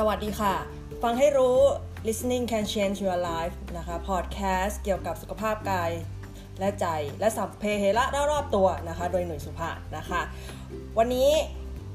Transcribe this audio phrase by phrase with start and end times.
[0.00, 0.54] สวัสดีค่ะ
[1.02, 1.58] ฟังให้รู้
[2.06, 5.90] listening can change your life นะคะ podcast เกี่ยวกับสุขภาพกาย
[6.58, 6.86] และใจ
[7.20, 10.20] และสัมเพเหระรอบๆตัวนะคะ โดยหน่วยสุภาพนะคะ
[10.98, 11.30] วันนี้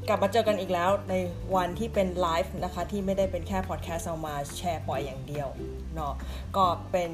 [0.08, 1.14] กลับมาเจอกันอีกแล้วใน
[1.56, 5.48] วันที่เป็นไลฟ์นะคะ ที่ไม่ได้เป็นแค่พอดแคสต์เอามาแชร์ปล่อยอย่างเดียว
[5.96, 6.14] เนาะ
[6.58, 7.12] ก็เป็น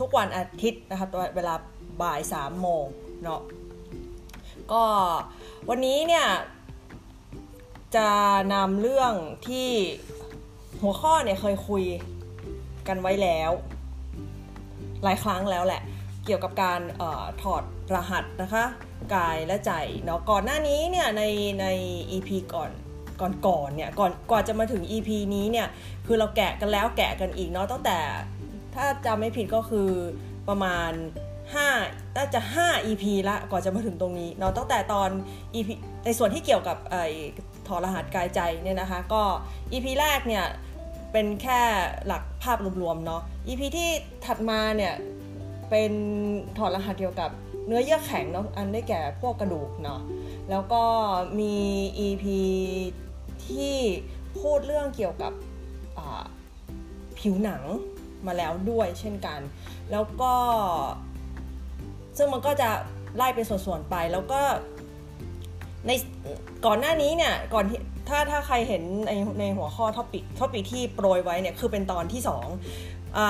[0.00, 1.54] ทุกวันอาทิตย์นะคะเวลา
[2.02, 2.84] บ่าย3โมง
[3.22, 3.40] เนาะ
[4.72, 4.84] ก็
[5.68, 6.26] วันนี้เนี่ย
[8.02, 8.14] จะ
[8.54, 9.14] นำเรื่อง
[9.48, 9.70] ที่
[10.84, 11.84] หัวข้อเนี่ยเคยคุย
[12.88, 13.50] กันไว้แล้ว
[15.04, 15.82] หลายครั้งแล้วแหละ
[16.24, 17.62] เกี่ยวกับการออถอด
[17.94, 18.64] รหัสนะคะ
[19.14, 19.72] กายและใจ
[20.04, 21.22] เนาะก่อนหน้านี้เนี่ยใน
[21.60, 21.66] ใน
[22.12, 22.70] EP ก่อน
[23.20, 25.66] ก่อนก่อนเนี่ยก่อนกว่าจะมาถึง EP นี้เนี่ย
[26.06, 27.98] คือเราแกะกันแล้วแกะกันอีกเนาะตั้งแต่
[28.74, 29.90] ถ้าจำไม่ผิดก็คือ
[30.48, 30.90] ประมาณ
[31.52, 35.10] 5 น่าจะ 5 EP ละก่อนจะมาถึงตรงนี้เนาะตั้งแต่ตอน
[35.54, 35.68] EP
[36.04, 36.96] ในส่วนที่เกี่ยวกับไอ
[37.66, 39.22] ถอดรหัสกายใจเนี่ยนะคะ ก็
[39.72, 40.44] EP แรกเนี่ย
[41.14, 41.60] เป็นแค่
[42.06, 43.90] หลักภาพรวมๆเนาะ EP ที่
[44.24, 44.94] ถัดมาเนี่ย
[45.70, 45.92] เป็น
[46.58, 47.30] ถอดรหัสเกี่ยวกับ
[47.66, 50.00] เนื้อเยื่อแข็งเนาะอันได้แก่พวกกระดูกเนาะ
[50.50, 50.82] แล้วก็
[51.40, 51.54] มี
[52.06, 52.24] EP
[53.46, 53.76] ที่
[54.40, 55.32] พูดเรื่องเกี่ยวกับ
[57.18, 57.62] ผิวหนัง
[58.26, 59.40] มาแล้วด้วยเช่นกัน
[59.92, 60.34] แล้วก็
[62.16, 62.70] ซึ่งมันก็จะ
[63.16, 64.40] ไล่เป็นส่วนๆไปแล้วก็
[65.86, 65.90] ใน
[66.66, 67.78] ก่อนหน้านี้เนี่ยก่อนที่
[68.08, 73.20] ถ้าถ้าใครเห็นในในหัวข้อ topic topic ที่โปรยไว้เนี่ยคือเป็นตอนที่2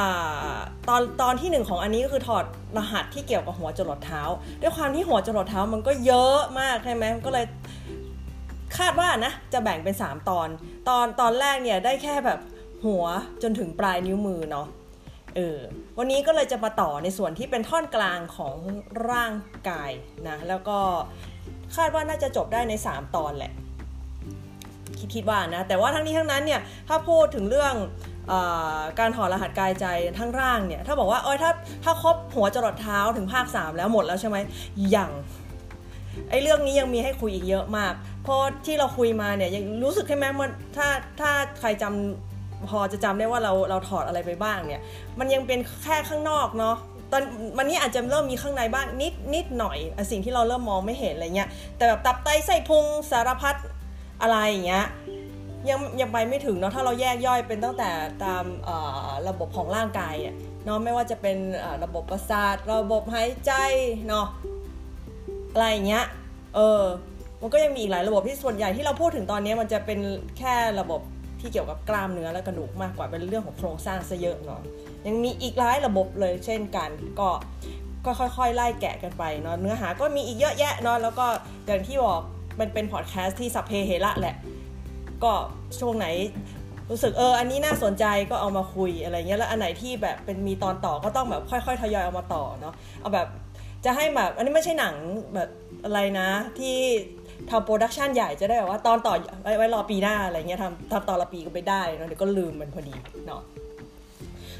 [0.89, 2.45] ตอนตอนที่หนึ่งของอันนี้ก็คือถอด
[2.77, 4.23] รหัสที่เกี่ยวกับหัวจรดเท้า
[4.61, 7.45] ด้วยความที่หัวจรดเท้ามันก็เยอะมากใช่ไหมก็เลย
[8.79, 10.49] คาดว่านะจะแบ่งเป็น 3 ตอน
[10.89, 12.41] ตอนตอนแรกเนี่ยได้แค่แบบ
[12.85, 13.05] หัว
[13.43, 14.67] จนถึงปลายนิ้วมือเนาะ
[15.37, 15.59] เออ
[15.99, 18.55] วันนี้ก็เลยจะมาต่อในส่วนที่เป็นท่อนกลางของ
[19.11, 19.33] ร่าง
[19.71, 19.91] กาย
[20.29, 20.79] นะแล้วก็
[21.77, 23.53] คาดว่าน่าจะจบได้ใน 3 ตอนแหละ
[24.99, 27.75] คิดคิดว่านะ แต่ว่าทั้งนี้ทั้งนั้นเนี่ย ถ้าพูดถึงเรื่อง
[28.31, 28.35] อ
[28.99, 29.87] การถอดรหัสกายใจ
[30.19, 31.51] ทั้งร่างเนี่ย ถ้าบอกว่าเอ้ยถ้า
[31.85, 34.37] ถ้าครบหัวจรดเท้าถึงภาค 3 แล้วหมดแล้วใช่ไหม
[34.97, 35.11] ยัง
[36.31, 40.89] ไอ้เรื่องนี้ยังมีให้คุยอีกเยอะมาก เพราะที่เราคุยมาเนี่ยยังรู้สึกใช่ไหมมันถ้า
[41.21, 44.83] ถ้าใครจำพอจะจำได้ว่าเราเราถอดอะไรไปบ้างเนี่ย
[45.19, 46.77] มันยังเป็นแค่ข้างนอกเนาะ
[47.13, 47.23] ตอน
[47.59, 49.79] วันนี้อาจจะเริ่มมีข้างในบ้างนิดนิดหน่อย
[50.11, 53.55] สิ่งที่เราเริ่มมองไม่เห็นอะไรเงี้ยแต่แบบตับไตไส้พุงสารพัด
[54.23, 54.87] อะไรอย่างเงี้ย
[55.71, 57.91] ยังยังไปไม่ถึงเนาะถ้าเราแยกย่อยเป็นตั้งแต่
[58.25, 58.45] ตาม
[59.29, 60.15] ระบบของร่างกาย
[60.65, 61.39] เนาะไม่ว่าจะเป็น
[61.85, 63.53] ระบบประสาท ระบบหายใจ
[64.09, 64.27] เนาะ
[65.53, 66.05] อะไรอย่างเงี้ย
[66.55, 66.83] เออ
[67.41, 70.01] มันก็ยังมีอีกหลายระบบที่ส่วนใหญ่ที่เราพูดถึงตอนนี้มันจะเป็น
[70.39, 71.01] แค่ระบบ
[71.41, 74.61] ที่เกี่ยวกับกล้ามเนื้อและกระดูกมากกว่าเป็นเรื่องของโครงสร้างซะเยอะเนาะ
[75.07, 77.29] ยังมีอีกหลายระบบเลยเช่นกันก็
[78.05, 81.27] ก็ค่อยๆ ไล่แกะกันไปเนาะเนื้อหาก็มีอีกเยอะแยะเนาะแล้วก็
[81.67, 82.21] อย่างที่บอก
[82.61, 84.37] มันเป็นพอดแคสต์ที่สัพเพเหระแหละ
[85.25, 85.33] ก็
[85.81, 86.07] ช่วงไหน
[86.91, 93.27] รู้สึกเอออันนี้น่าสนใจก็เอามาคุยอะไรเงี้ยแล้วอันไหนที่แบบเป็นมีตอนต่อก็ต้องแบบค่อยๆทยอยเอามาต่อเนาะเอาแบบ
[93.85, 94.95] จะให้แบบอันนี้ไม่ใช่หนัง
[95.35, 95.49] แบบ
[95.85, 96.29] อะไรนะ
[96.59, 96.77] ที่
[97.51, 102.95] ทำโปรดักชันใหญ่จะได้แบบว่าตอนต่อไว้ไว้รอปีหน้าอะไรเงี้ยทำทำตอนละปีก็ไปได้เนาะเดี๋ยวก็ลืมมันพอดี
[103.27, 103.43] เนาะ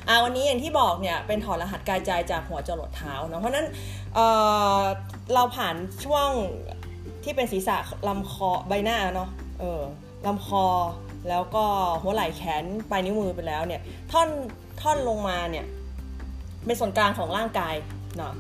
[0.09, 3.67] อ่าวันนี้อย่างที่บอกเนี่ยเป็นถอดรหัสกายใจจากหัวจรดเท้าเนาะเพราะนั้น
[4.15, 5.75] เเราผ่าน
[6.05, 6.29] ช่วง
[7.25, 7.77] ที่เป็นศีรษะ
[8.09, 9.29] ลำคอใบหน้าเนาะ
[9.61, 9.83] เออ
[10.27, 10.65] ลำคอ
[11.29, 11.65] แล้วก็
[12.03, 13.81] หัวไหล่แขนปลายนิ้วมือไปแล้วเนี่ย
[14.13, 14.29] ท่อน
[14.81, 15.67] ท่อนลงมาเนี่ย
[16.67, 17.75] เป็นส่วนกลางของร่างกาย
[18.17, 18.33] เนาะ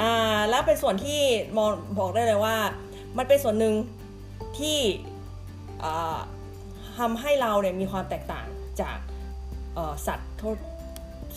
[0.00, 1.20] อ่าแล้วเป็นส่วนที่
[1.56, 2.56] มองบอกได้เลยว่า
[3.18, 3.74] มันเป็นส่วนหนึ่ง
[4.58, 4.78] ที่
[6.98, 8.46] ทำให้เราเนี่ยมีความแตกต่าง
[8.80, 8.96] จาก
[10.06, 10.28] สัตว์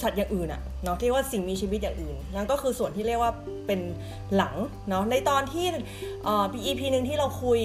[0.02, 3.32] สัตว์อย่างอื่นอะ เนาะที่ว่าสิ่งมีชีวิตอย่างอื่น นั่นก็คือส่วนที่เรียกว่า
[3.68, 3.80] เป็น
[4.36, 4.56] หลัง
[4.90, 5.66] เนาะในตอนที่
[6.24, 7.62] เอ่อ EP หนึ่งที่เราคุย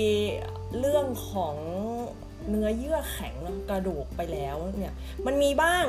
[0.80, 1.56] เรื่องของ
[2.48, 3.34] เนื้อเยื่อแข็ง
[3.70, 4.94] กระดูกไปแล้วเนี่ย
[5.26, 5.84] มันมีบ้าง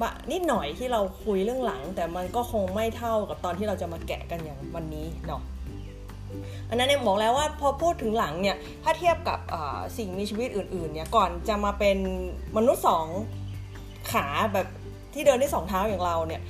[0.00, 5.42] บะนิดหน่อยที่เราคุยเรื่องหลัง แต่มันก็คงไม่เท่ากับตอนที่เราจะมาแกะกันอย่างวันนี้เนาะ
[6.68, 9.38] อันนั้นเนี่ยบอกแล้วว่าพอพูดถึงหลังเนี่ยถ้าเทียบกับ
[9.98, 11.98] สิ่งมีชีวิตอื่นๆเนี่ยก่อนจะมาเป็น
[12.56, 13.06] มนุษย์สอง
[14.12, 14.68] ขาแบบ
[15.14, 16.42] ที่เดินได้สองเท้าอย่างเราเนี่ย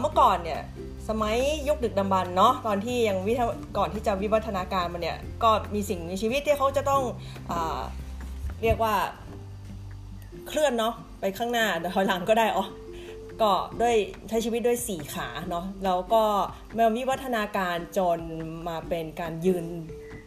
[0.00, 0.60] เมื่อก่อนเนี่ย
[1.08, 1.36] สมัย
[1.68, 3.34] ยุคดึกดำบรรเนาะตอนที่ยังวิ
[3.78, 7.02] ก่อนที่จะวิวัฒนาการมาเนี่ยก็มีสิ่งมีชีวิตที่เขาจะต้อง
[7.50, 7.52] อ
[8.62, 8.94] เรียกว่า
[10.48, 12.66] เคลื่อนเนาะไปข้างหน้าถอยหลังก็ได้อ๋อ
[13.42, 13.94] ก็ด้วย
[14.28, 16.22] ใช้ชีวิตด้วยสี่ขาเนาะแล้วก็
[16.76, 18.18] มาวิวัฒนาการจน
[18.68, 19.64] มาเป็นการยืน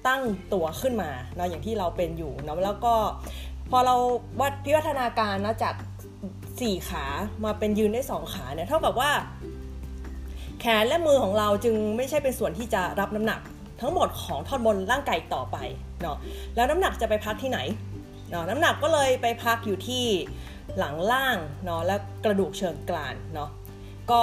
[0.08, 0.22] ตั้ง
[0.54, 2.94] ตัวขึ้นมาเนาะอย่างที่เราเป็นอยู่เนาะแล้วก็
[3.70, 3.96] พอเรา
[4.42, 5.76] วัดพิวัฒนาการนะจาก
[6.62, 7.06] สี่ขา
[7.46, 9.12] มาเป็นยืนได้สองขาเนี่ยเท่ากับว่า
[10.60, 13.42] แขนและมือของเราจึงไม่ใช่เป็นส่วนที่จะรับน้ำหนัก
[13.82, 15.58] ทั้งหมดของท่อนบนร่างกายต่อไป
[16.02, 16.18] เนาะ
[16.56, 17.60] แล้วน้ำหนักจะไปพักที่ไหน
[18.30, 20.06] เนาะน้ำหนักก็เลยไปพักอยู่ที่
[20.78, 23.50] หลังล่างเนาะและกระดูกเชิงกรานเนาะ
[24.12, 24.22] ก็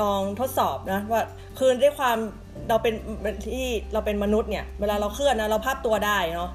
[0.00, 1.22] ลองทดสอบนะว่า
[1.58, 2.16] คือด้วยความ
[2.68, 2.94] เราเป็น
[3.54, 6.50] ที่เราเป็นมนุษย์เนี่ยเวลาเราเคลื่อนนะเราพับตัวได้เนาะ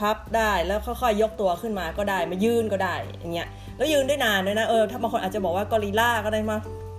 [0.00, 3.48] พับได้แล้วค่อยๆยกตัวขึ้นมาก็ได้มายืนก็ได้อย่างเงี้ย
[3.78, 6.56] แล้วยืนได้นานด้วยนะเออถ้าบางคนอาจจะบอกว่ากอริลลาก็ได้มา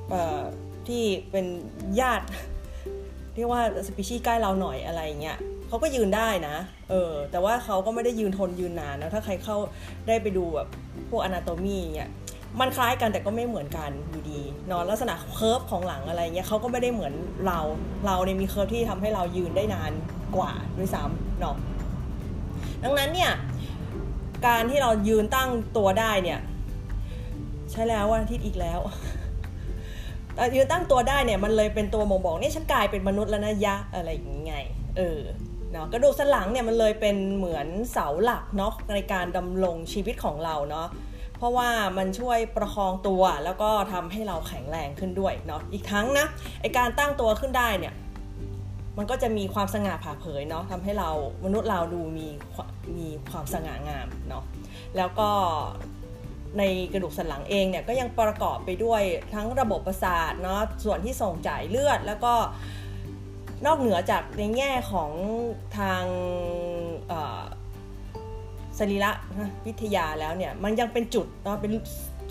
[0.10, 0.40] เอ่อ
[0.88, 1.46] ที่เป็น
[2.00, 2.26] ญาติ
[3.36, 5.38] เรียกว่าสปีชีส์ใกล้เราหน่อยอะไรเงี้ย
[5.68, 6.56] เขาก็ยืนได้นะ
[6.90, 9.58] เออ แต่ว่าเขาก็ไม่ได้ยืนทนยืนนานนะถ้าใครเข้า
[10.08, 10.68] ได้ไปดูแบบ
[11.10, 12.10] พวกอนาโตมีเนี่ย
[12.60, 17.14] มันคล้ายกันแต่ก็ไม่เหมือนกันอยู่ดีเนอนลักษณะ curve ของหลังอะไรเงี้ยเขาก็ไม่ได้เหมือน
[17.48, 17.60] เรา
[18.06, 19.92] เราเนี่ยมี curve ที่ทำให้เรายืนได้นาน
[20.36, 21.56] กว่าด้วยซ้ำเนาะ
[22.84, 23.32] ดังนั้นเนี่ย
[24.48, 26.40] การที่เรายืนตั้งตัวได้เนี่ย
[27.80, 28.80] ช่แล้ววันอาทิตย์อีกแล้ว
[30.36, 34.56] แต่ยืนตั้งตัวได้เนี่ยมันเลยเป็นตัวมองบอกนี่ฉันกลายเป็นมนุษย์แล้วนะยะอะไรอย่างงี้ไง
[34.98, 35.22] เออ
[35.72, 40.88] เนาะกระดูกสันหลังเนี่ยมันเลยเป็นเหมือนเสาหลักเนาะในการดำรงชีวิตของเราเนาะ
[41.38, 46.26] เพราะว่ามันช่วยประคองตัวแล้วก็ทำให้เราแข็งแรงขึ้นด้วยเนาะอีกทั้งนะ
[46.62, 47.94] ไอการตั้งตัวขึ้นได้เนี่ย
[48.98, 51.10] มันก็จะมีความสง่าผ่าเผยเนาะทำให้เรา
[51.46, 52.28] มนุษย์เราดูมี
[52.98, 54.44] มีความสง่างามเนาะ
[54.98, 55.30] แล้วก็
[56.58, 56.64] ใน
[56.94, 59.02] กระดูกสันหลังเองเนี่ยก็ยังประกอบไปด้วย
[59.34, 62.34] ทั้งระบบประสาทเนาะส่วนที่ส่งจ่ายเลือด แล้วก็
[63.66, 65.12] นอกเหนือจากในแง่ของ
[65.78, 66.04] ทาง
[68.78, 69.12] สรีระ
[69.66, 71.72] วิทยาแล้วเนี่ยมันยังเป็นจุดเนาะเป็น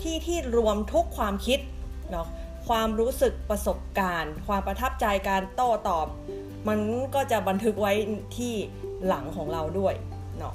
[0.01, 1.59] ที่ที่รวมทุกความคิด
[2.11, 2.27] เนาะ
[2.67, 6.07] ความรู้สึกประสบการณ์ ความประทับใจการโต้ตอบ
[6.67, 6.79] มัน
[7.15, 7.93] ก็จะบันทึกไว้
[8.37, 8.53] ที่
[9.07, 9.93] หลังของเราด้วย
[10.39, 10.53] เนาะ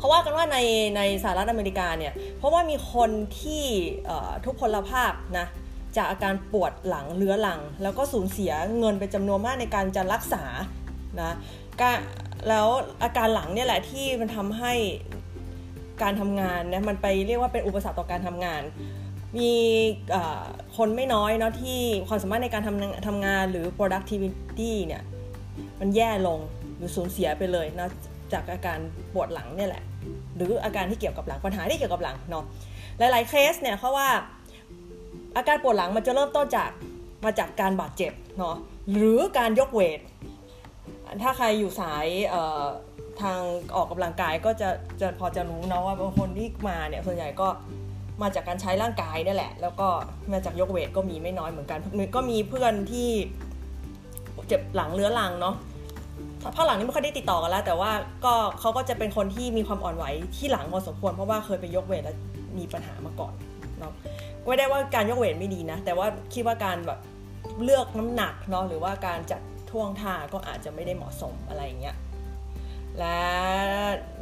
[0.00, 0.58] เขาว่ากันว่าใน
[0.96, 3.10] ในสหรัฐอเมริกาเนี่ยเพราะว่ามีคน
[3.40, 3.64] ที่
[4.44, 5.46] ทุกพลภาพนะ
[5.96, 10.44] จากอาการปวดหลังเลื้อหลัง แล้วก็สูญเสียเงินเป็นจำนวนมากในการจะรักษา
[11.20, 11.32] นะ
[12.48, 12.68] แล้ว
[13.02, 14.72] อาการหลังเนี่ยแหละที่มันทำให้
[16.02, 18.62] การทำงานนะมันไปเรียกว่าเป็นอุปสรรคต่อการทำงาน
[19.38, 19.52] มี
[20.76, 25.02] คนไม่น้อยเนาะที่ความสามารถในการทำทำงานหรือ productivity เนี่ย
[25.80, 26.38] มันแย่ลง
[26.76, 27.88] หรือสูญเสียไปเลยนะ
[28.32, 28.78] จากอาการ
[29.12, 29.84] ปวดหลังเนี่ยแหละ
[30.36, 32.44] หรืออาการที่เกี่ยวกับหลังปัญหาที่เกี่ยวกับหลังเนาะ
[32.98, 34.08] หลายๆเคสเนี่ยเขาว่า
[35.36, 36.70] อาการปวดหลังมันจะเริ่มต้นจาก
[37.24, 38.56] มาจากการบาดเจ็บเนาะ
[38.92, 40.00] หรือการยกเวท
[41.22, 42.06] ถ้าใครอยู่สาย
[43.22, 43.40] ทาง
[43.76, 44.68] ออกกำลังกายก็จะ
[45.00, 47.48] จะพอจะรู้เนาะว่าบางคนที่มาเนี่ยส่วนใหญ่ก็
[48.22, 49.88] มาจากการใช้ร่างกายนี่แหละ แล้วก็
[50.32, 51.80] มาจากยกเวทก็มีไม่น้อยเหมือนกัน
[52.16, 53.10] ก็มีเพื่อนที่
[54.48, 55.54] เจ็บหลังเลื้อรังเนาะ
[56.56, 57.90] ภาคหลังนี้ไม่ค่อยได้ติดต่อกันแล้ว แต่ว่า
[58.24, 60.04] ก็เขาก็จะเป็นคนที่มีความอ่อนไหว
[60.36, 62.16] ที่หลังพอสมควรเพราะว่าเคยไปยกเวทแล้ว
[62.58, 63.32] มีปัญหามาก่อน
[63.78, 63.92] เนาะ
[64.46, 66.98] ไม่ได้ว่าการยกเวทไม่ดีนะ แต่ว่าคิดว่าการแบบ
[67.62, 71.96] เลือกน้ำหนักเนาะหรือว่าการจัดท่วงท่าก็อาจจะไม่ได้เหมาะสมอะไรอย่างเงี้ย
[72.98, 73.18] และ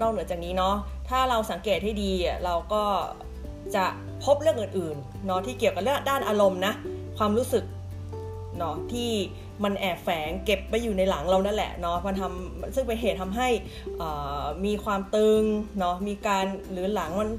[0.00, 0.74] นอกเหนือจากนี้เนาะ
[1.08, 2.12] ถ้าเราสังเกตให้ดี
[2.44, 2.84] เราก็
[3.74, 3.84] จะ
[4.24, 6.72] พบเรื่องอื่นๆเนาะที่เกี่ยวกับเรื่องด้านอารมณ์นะ
[7.18, 7.64] ความรู้สึก
[8.58, 9.10] เนาะที่
[9.64, 13.48] มันแอบแฝงเก็บไปอยู่ในหลังเรานั่นแหละเนาะมันทำซึ่งเป็นเหตุทำให้
[14.64, 15.42] มีความตึง
[15.78, 17.30] เนาะมีการหรือหลังมัน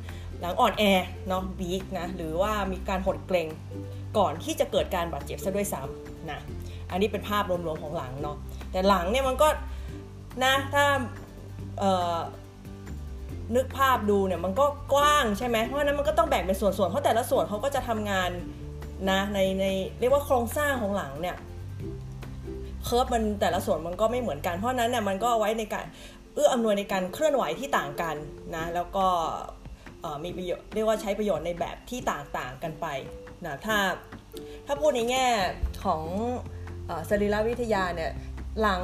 [0.41, 0.83] หลังอ่อนแอ
[1.27, 3.47] เนาะบีกนะหรือว่ามีการหดเกรง
[4.17, 6.39] ก่อนที่จะเกิดการบาดเจ็บซะด้วยซ้ำนะ
[6.91, 8.37] อันนี้เป็นภาพรวมๆของหลังเนาะ
[8.71, 9.47] แต่หลังเนี่ยมันก็
[10.43, 10.85] นะถ้า
[13.55, 18.31] นึกภาพดูเนี่ยมันก็กว้างใช่ไหมเพราะนั้นมันก็ต้องแบ่งเป็นส่วนๆเพราะแต่ละส่วนเขาก็จะทำงาน
[19.09, 19.65] นะในใน
[19.99, 21.35] เรียกว่าโครงสร้างของหลังเนี่ย
[22.85, 25.85] เคิร์ฟมันแต่ละส่วนมันก็ไม่เหมือนกัน เพราะนั้นเนี่ยมันก็ไว้ในการ
[26.35, 28.15] เอื้ออำนวยในการเคลื่อนไหวที่ต่างกัน
[28.55, 29.05] นะแล้วก็
[30.23, 32.85] มีประโยชน์เรียกว่าใช้ประโยชน์ในแบบที่ต่างๆกันไป
[33.45, 33.77] นะถ้า
[34.65, 35.27] ถ้าพูดในแง่
[35.83, 36.01] ของ
[37.09, 38.11] สรีรวิทยาเนี่ย
[38.61, 38.81] หลัง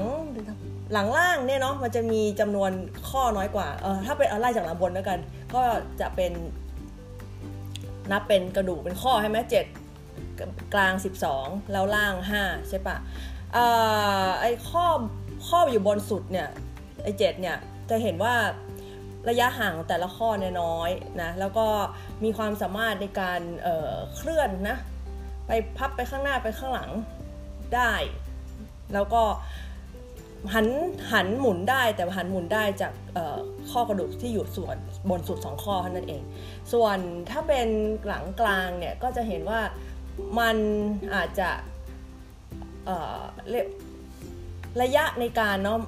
[0.94, 2.72] หลังล่างเนี่ยเนาะมันจะมีจำนวน
[3.10, 5.20] ข้อน้อยกว่าเออถ้าเป็นเอาไล่จากหลังบนแล้วกัน
[5.56, 5.62] ก็
[6.02, 6.32] จะเป็น
[8.12, 9.66] นับเป็นกระดูกเป็นข้อใช่ไหมเจ็ด
[10.74, 10.94] กลาง
[11.34, 12.98] 12 แล้วล่าง 5 ใช่ปะ
[14.42, 14.86] ไอ้ข้อ
[15.48, 16.50] ข้ออยู่บนสุดเนี่ย
[17.04, 17.58] ไอ้เจ็ดเนี่ย
[17.90, 18.36] จะเห็นว่า
[19.30, 20.90] ระยะห่างแต่ละข้อเนี่ยน้อย
[21.22, 21.68] นะแล้วก็
[22.24, 24.78] มีความสามารถในการเเคลื่อนนะ
[25.48, 26.90] ไปพับไปข้างหน้าไปข้างหลัง
[27.76, 27.94] ได้
[28.94, 29.24] แล้วก็
[30.54, 30.68] หัน
[31.12, 32.94] หันหมุนได้แต่หันหมุนได้จาก
[33.72, 34.78] ข้อกระดูกที่อยู่ส่วน
[35.10, 36.24] บนสุดสองข้อเท่านั้นเอง
[36.74, 36.98] ส่วน
[37.30, 37.68] ถ้าเป็น
[38.08, 39.62] หลังกลางเนี่ยก็จะเห็นว่า
[40.40, 40.58] มัน
[41.16, 41.50] อาจจะ
[44.82, 45.80] ระยะในการเนาะ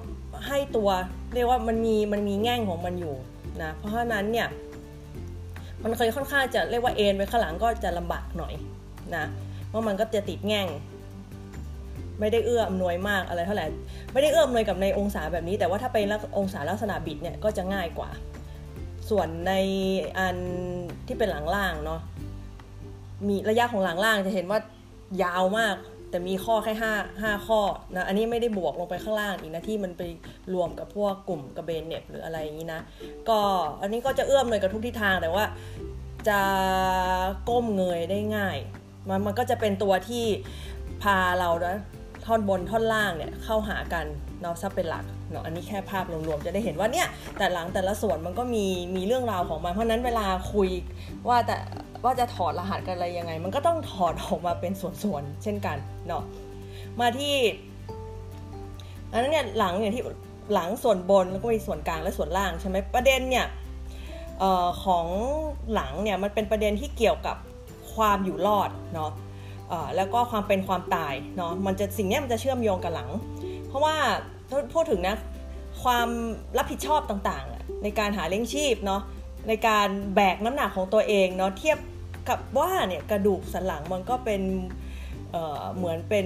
[0.48, 0.90] ให้ตัว
[1.34, 3.16] เรียกว่ามันมีมันมีแง่งของมันอยู่
[3.64, 4.48] นะเพราะฉะนั้นเนี่ย
[5.84, 8.54] มันเคยค่อนข้างจะเรียกว่าเอ็นไปข้างหลังก็จะลำบากหน่อย
[9.16, 9.26] นะ
[9.68, 10.68] เพราะมันก็จะติดแง่ง
[12.20, 13.68] ไม่ได้เอื้ออำนวยมากอะไรเท่าไหร่
[14.14, 16.06] ไม่ได้เอื้ออำนวยกับในองศาแบบนี้ แต่ว่าถ้าเป็น
[16.38, 18.10] องศาลักษณะบิดเนี่ยก็จะง่ายกว่า
[19.10, 19.54] ส่วนใน
[20.18, 20.38] อัน
[21.08, 22.02] ที่เป็นหลังล่างเนาะ
[23.28, 24.60] มีระยะของหลังล่างจะเห็นว่า
[25.24, 25.76] ยาวมาก
[26.10, 27.60] แต่มีข้อแค่ห้าห้าข้อ
[27.96, 30.02] นะอันนี้ไม่ได้บวกลงไปข้างล่างอีกนะที่มันไป
[30.54, 32.82] รวมกับพวกกลุ่มกระเบนเน็บหรืออะไรอย่างนี้นะ
[33.30, 33.40] ก็
[33.82, 35.46] อันนี้ก็จะเอื้อมเลยกับทุกทิศทางแต่ว่า
[36.28, 36.40] จะ
[37.50, 38.58] ก้มเงยได้ง่าย
[39.08, 40.26] มันมันก็จะเป็นตัวที่
[41.04, 41.76] พาเรานะ
[42.26, 44.06] ท่อนบนท่อนล่างเนี่ยเข้าหากัน
[44.42, 50.70] เนาะซะเป็นหลักเนาะอันนี้แค่ภาพรวมๆจะได้เห็นว่าเนี่ยแต่หลังแต่ละส่วนมันก็มีมีเรื่องราวของมันเพราะนั้นเวลาคุย
[51.28, 51.58] ว่าแต่
[52.04, 55.78] ว่าจะถอดรหัสกันอะไรยังไง มันก็ต้องถอดออกมาเป็นส่วนๆเช่นกัน
[56.08, 56.24] เนาะ
[57.00, 57.36] มาที่
[59.12, 60.04] อันนั้นเนี่ยหลังอย่างที่
[60.54, 63.46] หลังส่วนบนแล้วก็มีส่วนกลางและส่วนล่างใช่ไหมประเด็นเนี่ย
[64.42, 65.06] ออของ
[65.74, 67.38] หลังเนี่ยมันเป็นประเด็นที่เกี่ยวกับ
[67.94, 69.12] ความอยู่รอดเนาะ
[69.96, 73.10] แล้วก็ความเป็นความตายเนาะมันจะสิ่งนี้มันจะเชื่อมโยงกับหลัง
[73.68, 73.96] เพราะว่า
[74.74, 75.16] พูดถึงนะ
[75.84, 76.08] ความ
[76.58, 79.02] รับผิดชอบต่างๆ ในการหาเลี้ยงชีพเนาะ
[79.48, 81.78] ในการแบกน้ำหนักของตัวเองเนาะเทียบ
[82.30, 84.42] กับว่าเนี่ยกระดูกสันหลังมันก็เป็น
[85.32, 86.26] เเหมือนเป็น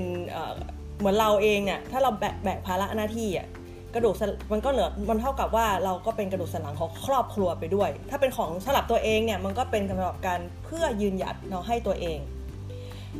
[0.99, 3.47] เหมือนเราเองเนี่ยถ้าเราแบกแบกภาระหน้าที่อะ
[3.93, 4.15] กระดูก
[4.51, 12.19] มันก็เหลือมันเท่ากับว่าเราก็เป็นกระดูกสันหลังของครอบครัวไปด้วย ถ้าเป็นของสลับตัวเองเนี่ยมันก็เป็นสำหรับการเพื่อยืนหยัดเนาะให้ตัวเอง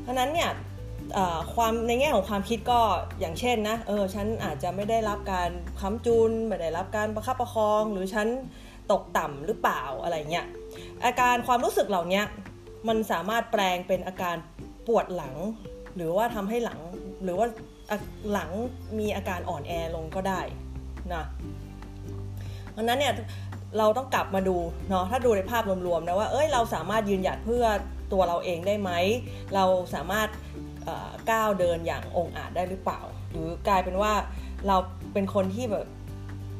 [0.01, 0.49] เพราะนั้นเนี่ย
[1.53, 2.79] ความในแง่ของความคิดก็
[3.19, 8.27] อย่างเช่นนะเออฉันอาจจะไม่ได้รับการค้ำจุนไม่ได้รับการประคับประคอง หรือฉัน
[8.91, 10.45] ตกต่ำหรือเปล่าอะไรเงี้ย
[11.05, 12.21] อาการความรู้สึกเหล่านี้
[12.87, 14.35] มันสามารถแปลงเป็นอาการ
[14.87, 15.35] ปวดหลัง
[15.95, 16.79] หรือว่าทำให้หลัง
[17.23, 17.47] หรือว่า
[18.31, 18.49] หลัง
[18.99, 20.41] มีอาการอ่อนแอลงก็ได้
[21.13, 21.23] นะ
[22.75, 23.13] ดังนั้นเนี่ย
[23.77, 24.57] เราต้องกลับมาดู
[24.89, 27.65] เนาะถ้าดูในภาพรวมๆนะว่าเอ้ยเราสามารถยืนหยัดเพื่อ
[28.13, 28.91] ตัวเราเองได้ไหม
[29.55, 30.27] เราสามารถ
[31.31, 34.13] ก้าวเดินอย่างองอาจได้หรือเปล่า หรือกลายเป็นว่า
[34.67, 34.77] เรา
[35.13, 35.85] เป็นคนที่แบบ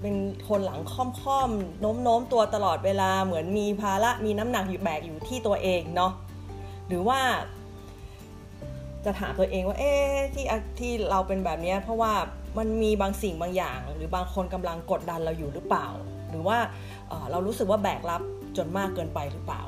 [0.01, 0.15] เป็น
[0.47, 6.11] คนหลังค่อมๆโน้มโน้มตัวตลอดเวลาเหมือนมีภาระมีน้ำหนักอยู่แบกอยู่ที่ตัวเองเนาะ
[6.87, 7.19] หรือว่า
[9.05, 9.93] จะถามตัวเองว่า เอ๊
[10.33, 10.45] ที่
[10.79, 12.13] ที่เราเป็นแบบนี้เพราะว่า
[12.57, 15.87] มันมีบางสิ่งบางอย่าง หรือบางคนกำลังกดดันเราอยู่หรือเปล่า
[16.29, 16.57] หรือว่า
[17.31, 18.21] เรารู้สึกว่าแบกรับ
[18.57, 19.61] จนมากเกินไปหรือเปล่า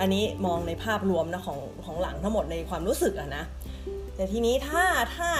[0.00, 3.44] อันนี้มองในภาพรวมนะของของหลังทั้งหมดในความรู้สึกอะนะ
[4.16, 4.84] แต่ทีนี้ถ้า
[5.16, 5.30] ถ้า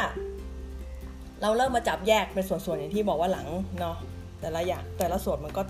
[1.43, 3.47] เราเริ่มมาจับแยกเป็นส่วนๆอย่างที่บอกว่าหลัง
[3.81, 3.97] เนาะ
[4.43, 5.63] แต่ละอย่างแต่ละส่วนมันก็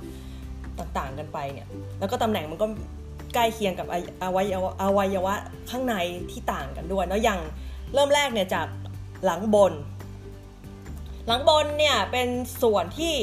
[0.79, 1.67] ต่างๆกันไปเนี่ย
[1.99, 2.67] แล้วก็ตำแหน่งมันก็
[3.35, 3.87] ใกล้เคียงกับ
[4.23, 5.35] อวัยวะอวัยวะ
[5.71, 5.95] ข้างใน
[6.31, 7.41] ที่ต่างกันด้วยเนาะอย่าง
[7.95, 8.67] เริ่มแรกเนี่ยจาก
[9.25, 9.73] หลังบน
[11.27, 12.29] หลังบนเนี่ยเป็น
[12.63, 13.15] ส่วนที่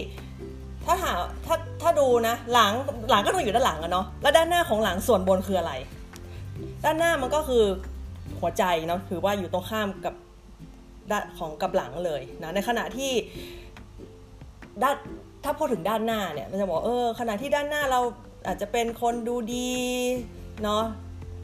[0.86, 2.74] ถ้าถามถ้าถ้าดูนะหลัง
[3.10, 5.74] หลังก็ต้องอยู่ด้านหลังอะเนาะแล้วด้านหน้าของหลังส่วนบนคืออะไร
[6.84, 7.64] ด้านหน้ามันก็คือ
[8.40, 10.14] หัวใจเนาะถือว่าอยู่ตรงข้ามกับ
[11.12, 13.12] ด้านของกับหลังเลยนะในขณะที่
[14.84, 14.96] ด้าน
[15.44, 18.02] ถ้าพูดถึงด้านหน้าเนี่ยมันจะบอกเออขณะที่ด้านหน้าเรา
[18.48, 19.74] อาจจะเป็นคนดูดี
[20.64, 20.84] เนาะ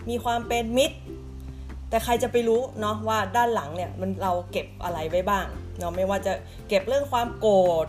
[0.10, 0.98] มีความเป็นมิตร
[1.90, 5.46] แต่ใครจะไปรู้เนาะว่าด้านหลังเนี่ยมันเราเก็บอะไรไว้บ้าง
[5.80, 6.34] เนาะไม่ว่าจะ
[6.70, 7.88] เก็บเรื่องความโกรธ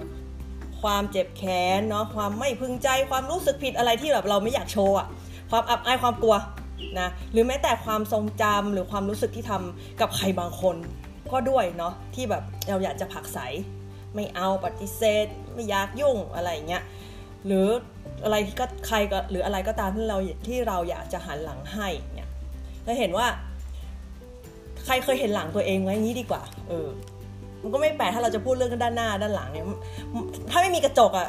[0.83, 5.07] ความเจ็บแค้นเนาะความไม่พึงใจความรู้สึกผิดอะไรที่แบบเราไม่อยากโชว์อะ
[5.51, 6.37] ความอับอายความกลัว
[7.01, 10.77] นะหรือแม้แต่ความทรงจำหรือความรู้สึกที่ทำกับใครบางคน
[11.33, 13.39] ก็ด้วยเนาะที่แบบเราอยากจะผักใส
[14.17, 16.83] ไม่เอาปฏิเสธ ไม่อยากยุ่งอะไรเงี้ย
[17.47, 17.67] หรือ
[18.25, 22.31] อะไรที่ก็ใครก็หรืออะไรก็ตามที่เราที่เราอยากจะหันหลังให้เนี่ย
[22.85, 23.27] เราเห็นว่า
[24.85, 26.89] ใครเคยเห็นหลังตัวเองไว้งี้ดีกว่า เออ
[27.63, 29.67] มันก็ไม่แปลกถ้าเราจะพูดเรื่องด้านหน้าด้านหลังเนี่ย
[30.51, 31.29] ถ้าไม่มีกระจกอะ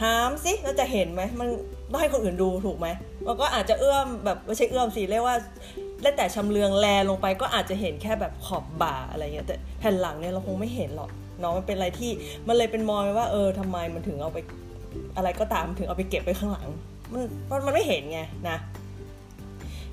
[0.00, 1.48] ถามสิเราจะเห็นไหมมัน
[1.90, 2.88] ต้องให้คนอื่นดูถูกไหม
[3.26, 5.36] มันก็อาจจะเอื้อมแบบไม่ใช่เอื้อมสิเรียกว่า
[6.02, 11.10] ได้แต่ชำเลืองแลลงไปก็อาจจะเห็นแค่แบบขอบบ่าอะไรเงี้ยแต่แผ่นหลังเนี่ยเราคงไม่เห็นหรอก
[11.40, 12.10] เนาะมันเป็นอะไรที่
[12.48, 14.38] มันเลยเป็นมอยว่าเออทำไมมันถึงเอาไป
[15.16, 16.68] อะไรก็ตามถึงเอาไปเก็บไว้ข้างหลัง
[17.12, 17.22] มัน
[17.66, 18.58] มันไม่เห็นไงนะ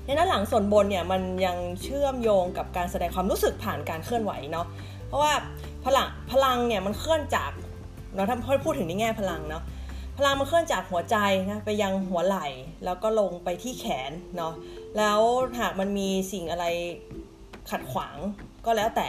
[0.04, 4.66] ในนั้นหลังส่วนบนเนี่ยมันยังเชื่อมโยงกับการแสดงความรู้สึกผ่านการเคลื่อนไหวเนาะ
[5.08, 5.32] เพราะว่า
[5.84, 7.50] พลังพลังเนี่ยมันเคลื่อนจาก
[8.14, 9.62] เนาถ้าพูดถึงในแง่พลังเนาะ
[10.18, 11.16] พลังมันเคลื่อนจากหัวใจ
[11.50, 12.46] นะไปยังหัวไหล่
[12.84, 14.52] แล้วก็ลงไปที่แขนเนาะ
[14.96, 15.20] แล้ว
[15.58, 16.64] หากมันมีสิ่งอะไร
[17.70, 18.16] ขัดขวาง
[18.66, 19.08] ก็แล้วแต่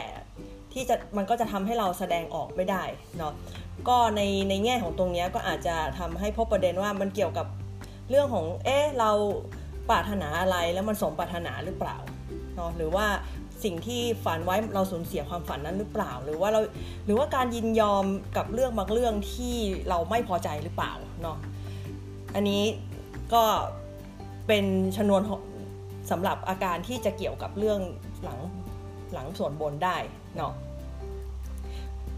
[0.78, 2.84] ที่จะมันก็จะทำให้เราแสดงออกไม่ได้
[3.18, 3.32] เนาะ
[3.88, 7.46] ก็ในในแง่ของตรงนี้ก็อาจจะทำให้พบประเด็นว่ามันเกี่ยวกับ
[8.10, 9.10] เรื่องของเอ๊ะเรา
[9.90, 11.96] ปรารถนาอะไรแล้วมันสมปรารถนาหรือเปล่า
[12.56, 13.06] เนาะหรือว่า
[13.64, 16.60] สิ่งที่ฝันไว้เราสูญเสียความฝันนั้นหรือเปล่า หรือว่าเรา
[17.04, 18.04] หรือว่าการยินยอม
[18.36, 19.56] กับเรื่องบางเรื่องที่
[19.88, 20.92] เราไม่พอใจหรือเปล่า
[21.22, 21.38] เนาะ
[22.34, 22.62] อันนี้
[23.34, 23.44] ก็
[24.46, 24.64] เป็น
[24.96, 25.22] ชนวน
[26.10, 27.80] สำหรับอาการที่จะเกี่ยวกับเรื่อง
[28.24, 28.38] หลัง
[29.12, 29.96] หลังส่วนบนได้
[30.36, 30.52] เนาะ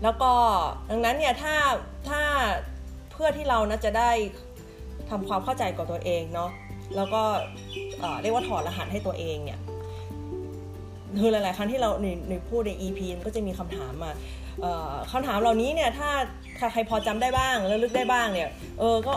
[0.02, 0.32] แล้วก็
[0.90, 1.54] ดังนั้นเนี่ยถ้า
[2.08, 2.22] ถ้า
[3.12, 4.10] เพื่อที่เรานะจะได้
[5.10, 6.50] ทำความเข้าใจกับตัวเองเนาะ
[6.96, 7.22] แล้วก็
[8.22, 9.60] เรียกว่าถอดรหัสให้ตัวเองเนี่ย
[11.20, 11.90] คือหลาย ๆ ครั้งที่เรา
[12.28, 14.12] ในพูดใน EP มันก็จะมีคำถามมา
[15.12, 16.10] คำถามเหล่านี้เนี่ยถ้า
[16.72, 19.14] ใครพอจำได้บ้างแล้วลึกได้บ้างเนี่ยเออก็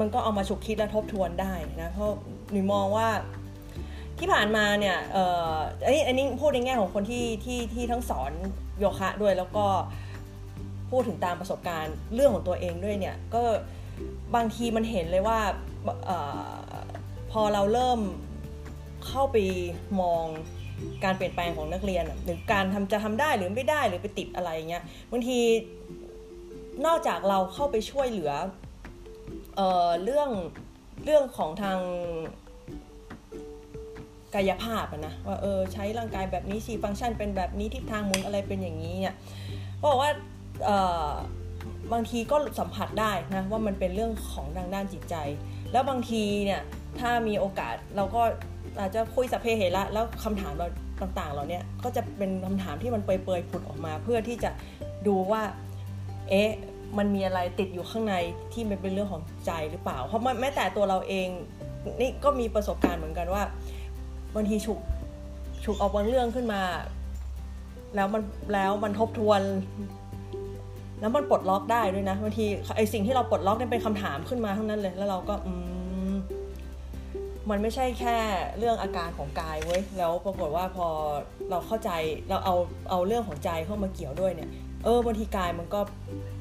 [0.00, 2.10] มันก็เอามาฉุกคิดและทบทวนได้นะเพราะ
[2.52, 3.08] หนูมองว่า
[4.18, 5.18] ที่ผ่านมาเนี่ยเอ
[5.50, 5.52] อ
[5.84, 8.32] อันนี้อันนี้พูดในแง่ของคนที่ที่ที่ทั้งสอน
[8.78, 9.66] โยคะด้วยแล้วก็
[10.90, 13.42] พูดถึงตามประสบการณ์เรื่องของตัวเองด้วยเนี่ยก็
[14.34, 15.38] บางทีมันเห็นเลยว่า
[16.08, 16.10] อ
[17.30, 18.00] พอเราเริ่ม
[19.06, 19.36] เข้าไป
[20.00, 20.24] มอง
[21.04, 25.38] การเปลี่ยนแปลงของนักเรียน หรือการทำจะทำได้หรือไม่ได้หรือไปติดอะไรเงี้ยบางที
[26.86, 28.32] นอกจากเราเข้าไปช่วยเหลือ
[29.56, 30.30] เอ่อเรื่อง
[31.04, 31.78] เรื่องของทาง
[34.34, 39.14] กายภาพนะว่าเออใช้ร่างกายแบบนี้สิฟังก์ชันเป็นแบบนี้ทิศทางหมุนอะไรเป็นอย่างนี้เนี่ย
[39.84, 40.10] บอกว่า
[41.92, 45.14] บางทีก็สัมผัสได้นะว่ามันเป็นเรื่องของทางด้านจิตใจ
[45.72, 46.60] แล้วบางทีเนี่ย
[47.00, 48.22] ถ้ามีโอกาสเราก็
[48.80, 50.66] อาจจะคุยสัพเพเหระแล้วคำถามเรา
[51.00, 54.50] ต่างๆเราเนี่ยก็จะเป็นคำถามที่มันเปยๆผุดออกมา เพื่อที่จะ
[55.06, 55.42] ดูว่า
[56.30, 56.50] เอ๊ะ
[56.98, 58.14] มันมีอะไรติดอยู่ข้างใน
[58.52, 61.28] ที่มันเป็นเรื่องของใจหรือเปล่า เพราะแม้แต่ตัวเราเอง
[62.00, 63.42] นี่ก็มีประสบการณ์เหมือนกันว่า
[64.34, 64.78] บางทีฉุก
[65.64, 66.62] ฉุกออกบางเรื่องขึ้นมา
[67.94, 69.42] แล้วมันแล้วมันทบทวน
[71.00, 75.52] แล้วมันปลดล็อกได้ด้วยนะบางทีไอสิ่งที่เราปลดล็อกนี่เป็นคำถามขึ้นมาทั้งนั้นเลย แล้วเราก็อื
[76.12, 76.14] ม
[77.50, 78.16] มันไม่ใช่แค่
[78.58, 80.86] เรื่องอาการของกายเว้ยแล้วปรากฏว่าพอ
[81.50, 81.90] เราเข้าใจ
[82.28, 82.54] เราเอา
[82.90, 84.50] เอาเรื่องของใจเข้ามาเกี่ยวด้วยเนี่ย
[84.84, 85.80] เออบางทีกายมันก็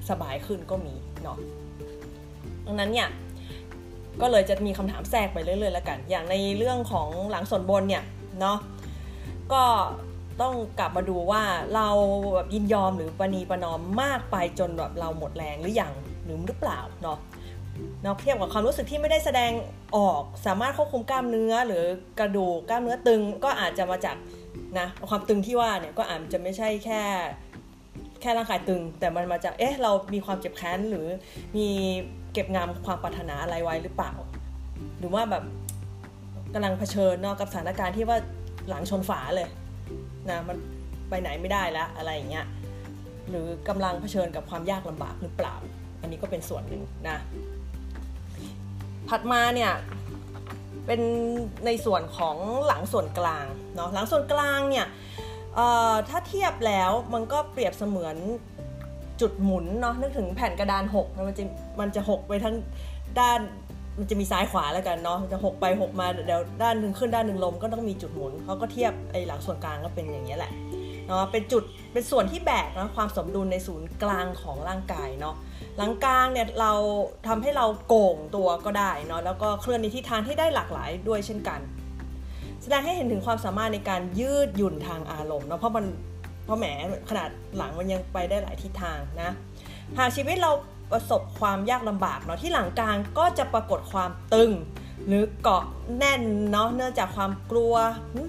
[0.09, 1.37] สบายขึ้นก็มีเนาะ
[2.65, 3.07] ดังนั้นเนี่ย
[4.21, 8.03] ก็เลยจะมีคำถามแทรกไปเรื่อยๆแล้วกัน อย่างในเรื่องของหลังส่วนบนเนี่ย
[8.39, 8.57] เนาะ
[9.53, 9.63] ก็
[10.41, 11.43] ต้องกลับมาดูว่า
[11.75, 11.89] เรา
[12.33, 17.17] แบบยินยอมหรือปณีประนอมมากไปจนแบบเราหมดแรงหรืออยังหรือหรือเปล่าเนาะ
[18.03, 19.51] เนาะเทียบกับความรู้สึกที่ไม่ได้แสดง
[19.95, 21.83] ออกสามารถควบคุมกล้ามเนื้อหรือ
[22.19, 24.15] กระดูกกล้ามเนื้อตึงก็อาจจะมาจาก
[24.79, 27.01] นะความตึงที่ว่าเนี่ยก็อาจจะไม่ใช่แค่
[28.21, 31.07] แค่ร่างกายตึง แต่มันมาจากเอ๊ะเรามีความเจ็บแค้นหรือ
[31.57, 31.69] มี
[32.33, 34.13] เก็บงำความปรารถนาอะไรไว้หรือเปล่า
[34.99, 35.43] หรือว่าแบบ
[36.53, 38.17] กำลังเผชิญเนาะกับสถานการณ์ที่ว่า
[38.69, 39.49] หลังชนฝาเลย
[40.29, 40.57] นะมัน
[41.09, 42.45] ไปไหนไม่ได้แล้วอะไรอย่างเงี้ย
[43.29, 45.55] หรือกำลังเผชิญกับความยากลำบากหรือเปล่า
[46.01, 47.17] อันนี้ก็เป็นส่วนหนึ่งนะ
[49.09, 49.71] ถัดมาเนี่ย
[50.85, 51.01] เป็น
[51.65, 54.87] ในส่วนของหลังส่วนกลางเนาะหลังส่วนกลางเนี่ย
[56.09, 58.15] ถ้าเทียบแล้วมันก็เปรียบเสมือน
[59.21, 61.43] จุดหมุนเนาะนึกถึงแผ่นกระดานหกมันจะ
[61.79, 62.55] มันจะหกไปทั้ง
[63.19, 63.39] ด้าน
[63.99, 70.51] มันจะมีซ้ายขวาแล้วกันเนาะจะหกไปหกมาเดี๋ยวด้านหนึ่งขึ้นด้านหนึ่งลมก็ต้องมีจุดหมุนเขาก็เทียบไอ้หลังส่วนกลางก็เป็นอย่างนี้แหละ
[71.05, 75.35] เนาะเป็นจุดเป็นส่วนที่แบกนะความสมดุลในศูนย์กลางของร่างกายเนาะ
[75.77, 76.73] หลังกลางเนี่ยเรา
[77.27, 81.59] ทำให้เราโก่งตัวก็ได้เนาะแล้วก็เคลื่อนในทิศทางที่ได้หลากหลายด้วยเช่นกัน
[82.61, 85.85] แสดงให้เห็นถึงความสามารถในการยืดหยุ่นทางอารมณ์เนาะเพราะมัน
[86.43, 86.65] เพราะแหม
[87.09, 89.31] ขนาดหลังมันยังไปได้หลายทิศทางนะ
[89.97, 90.51] หากชีวิตเรา
[90.91, 94.51] ประสบความยากลำบากเนาะที่หลังกลางก็จะปรากฏความตึง
[95.07, 95.63] หรือเกาะ
[95.97, 97.75] แน่นเนาะเนื่องจากความกลัว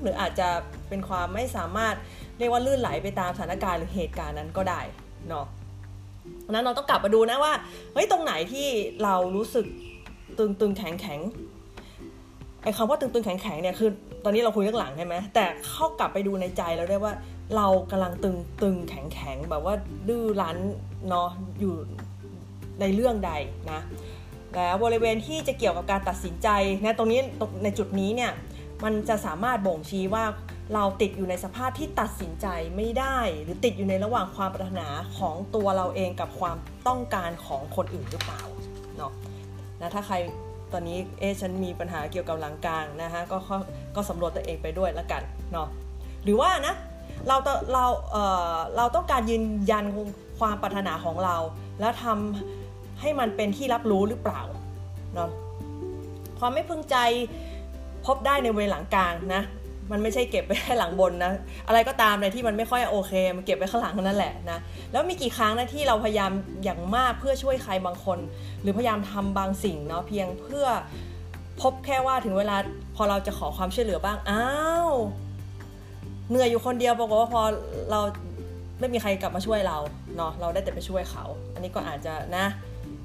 [0.02, 0.48] หรืออาจจะ
[0.88, 1.94] เป็นความไม่สามารถ
[2.38, 4.80] เรียกว่าลื่นไหลไปตามสถานการณ์หรือเหตุการณ์นั้นก็ได้
[5.28, 5.46] เนาะ
[6.50, 7.52] นั้นเราต้องกลับมาดูนะว่า
[7.94, 8.68] เฮ้ยตรงไหนที่
[9.02, 9.66] เรารู้สึก
[10.38, 11.20] ตึงตึงแข็งแข็ง
[12.62, 13.90] ไอ้คำว่าตึงตึงแข็งแข็งเนี่ยคือ
[14.24, 17.12] ตอนนี้เราคุยเรื่องหลังใช่ไหมแต่เข้ากลับไปดูในใจแล้วได้ว่า
[17.56, 19.74] เรากำลังตึงตึงแข็งแข็งแบบว่า
[20.08, 20.58] ดื้อรั้น
[21.08, 21.28] เนาะ
[21.60, 21.74] อยู่
[22.80, 23.32] ในเรื่องใด
[23.72, 23.80] นะ
[24.54, 26.48] แล้วบริเวณที่จะเกี่ยวกับการตัดสินใจ
[26.82, 27.20] นะตรงนี้
[27.62, 28.32] ในจุดนี้เนี่ย
[28.84, 30.24] มันจะสามารถบ่งชี้ว่า
[30.74, 36.56] เราติดอยู่ในสภาพที่ตัดสินใจไม่ได้ หรือติดอยู่ในระหว่างความปรารถนาของตัวเราเองกับความ
[36.88, 38.42] ต้องการของคนอื่นหรือเปล่า
[38.96, 39.12] เนาะ
[39.80, 40.16] นะถ้าใคร
[40.72, 43.38] ตอนนี้เอฉันมีปัญหาเกี่ยวกับหลังกลางนะฮะก็
[43.96, 45.68] ก็สำรวจตัวเองไปด้วยแล้วกันเนาะ
[46.24, 46.74] หรือว่านะ
[47.28, 47.36] เรา
[47.72, 49.84] เราเเราต้องการยืนยัน
[50.38, 51.36] ความปรารถนาของเรา
[51.80, 54.42] แล้วทำให้มันเป็นที่รับรู้หรือเปล่า
[55.14, 55.30] เนาะ
[56.38, 56.96] ความไม่พึงใจ
[58.06, 59.42] พบได้ในเวหลังกลางนะ
[59.92, 61.32] มันไม่ใช่เก็บไว้แค่หลังบนนะ
[61.66, 64.58] อะไรก็ตามในที่มันไม่ค่อยโอเค มันเก็บไว้ข้างหลังนั่นแหละนะ
[64.92, 66.32] แล้วมีกี่ครั้งนะที่เราพยายาม
[66.64, 68.18] อย่างมากเพื่อช่วยใครบางคน
[68.62, 70.66] หรือพยายามทำบางสิ่งเนาะเพียงเพื่อ
[71.60, 72.56] พบแค่ว่าถึงเวลา
[72.96, 74.46] พอเราจะขอความช่วยเหลือบ้าง อ้า
[74.86, 74.90] ว
[76.30, 77.42] เหนื่อยอยู่คนเดียวบอกว่าพอ
[77.90, 78.00] เรา
[78.80, 79.78] ไม่มีใครกลับมาช่วยเรา
[80.16, 82.46] เนาะเราได้แต่ไปช่วยเขา อันนี้ก็อาจจะนะ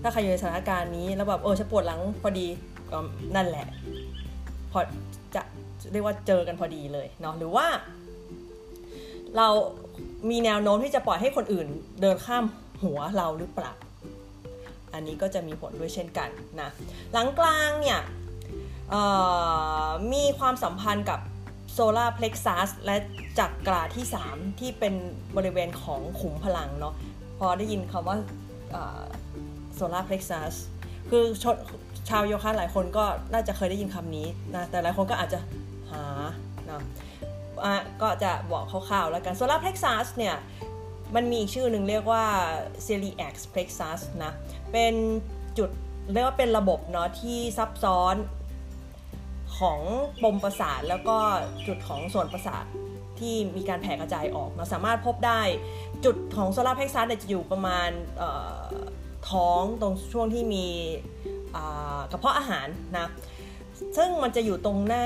[0.01, 2.47] ถ้าใครอยู่ในสถานการณ์นี้แล้วแบบเออฉันปวดหลังพอดี
[2.91, 2.97] ก็
[3.35, 3.65] นั่นแหละ
[4.71, 4.79] พอ
[5.35, 5.41] จะ
[5.91, 7.65] เรียกว่าเจอกันพอดีเลยเนาะหรือว่า
[9.37, 9.47] เรา
[10.29, 11.67] มีแนวโน้มที่จะปล่อยให้คนอื่น
[12.01, 12.43] เดินข้าม
[12.83, 13.73] หัวเราหรือเปล่า
[14.93, 16.29] อันนี้ก็จะมีผลด้วยเช่นกัน
[16.61, 16.69] นะ
[17.13, 17.99] หลังกลางเนี่ย
[20.13, 21.19] มีความสัมพันธ์กับ
[21.79, 22.95] ซลาร์เพล็กซัสและ
[23.39, 24.93] จักกราที่ 3 ที่เป็น
[25.37, 26.93] บริเวณของขุมพลังเนาะ
[27.39, 28.17] พอได้ยินคำว่า
[29.75, 30.53] โซลาร์เพล็กซัส
[31.09, 31.23] คือ
[32.09, 35.39] ชาวโยคะหลายคนก็น่าจะเคยได้ยินคำนี้นะแต่หลายคนก็อาจจะ
[35.91, 36.03] หา
[36.69, 36.81] นะ
[38.01, 40.35] ก็จะบอกคร่าวๆแล้วกันโซลาร์เพล็กซัสเนี่ย
[41.15, 42.25] มันมีอีกชื่อหนึ่งเรียกว่า
[42.85, 44.31] celiac plexus นะ
[44.71, 44.93] เป็น
[45.57, 45.69] จุด
[46.13, 48.15] เรียกว่าเป็นระบบเนาะที่ซับซ้อน
[49.59, 49.79] ของ
[50.23, 51.17] ปมประสาทแล้วก็
[51.67, 52.65] จุดของส่วนประสาท
[53.19, 55.41] ที่มีการแผ่กระจายออกเราสามารถพบได้
[56.05, 57.89] จุดของโซลาร์เพ็กซัสจะอยู่ประมาณ
[59.29, 60.65] ท้องตรงช่วงที่มี
[62.11, 63.11] กระเพาะอาหารนะ
[63.97, 65.05] ซึ่งมันจะอยู่ตรงหน้า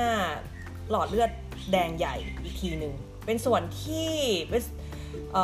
[0.90, 1.32] หลอดเลือด
[1.72, 2.94] แดงใหญ่อีกทีหนึ่ง
[3.26, 4.12] เป็นส่วนที่
[4.50, 5.36] เ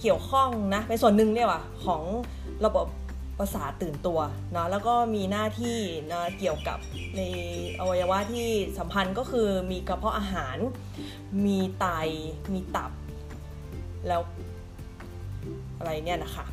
[0.00, 2.02] เกี่ยวข้องนะเป็นส่วนหนึ่งเนี่ยว่ะของ
[2.66, 2.86] ระบบ
[3.38, 4.18] ประสาทตื่นตัว
[4.56, 5.78] นะแล้วก็มีหน้าที่
[6.12, 6.78] นะเกี่ยวกับ
[7.16, 7.22] ใน
[7.80, 10.56] อวัยวะที่สัมพันธ์ก็คือมีกระเพาะอาหาร
[11.44, 11.86] มีไต
[12.52, 12.90] มีตับ
[14.08, 14.20] แล้ว
[15.78, 16.44] อะไรเนี่ยนะคะ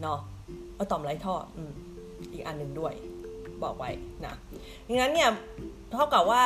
[0.00, 0.18] เนาะ
[0.76, 1.58] อต่อมไรท่ออ
[2.32, 2.94] อีกอันหนึ่งด้วย
[3.62, 3.90] บอกไว้
[4.24, 4.34] นะ
[4.88, 5.30] ดังนั้นเนี่ย
[5.92, 6.42] เท่ากับว่า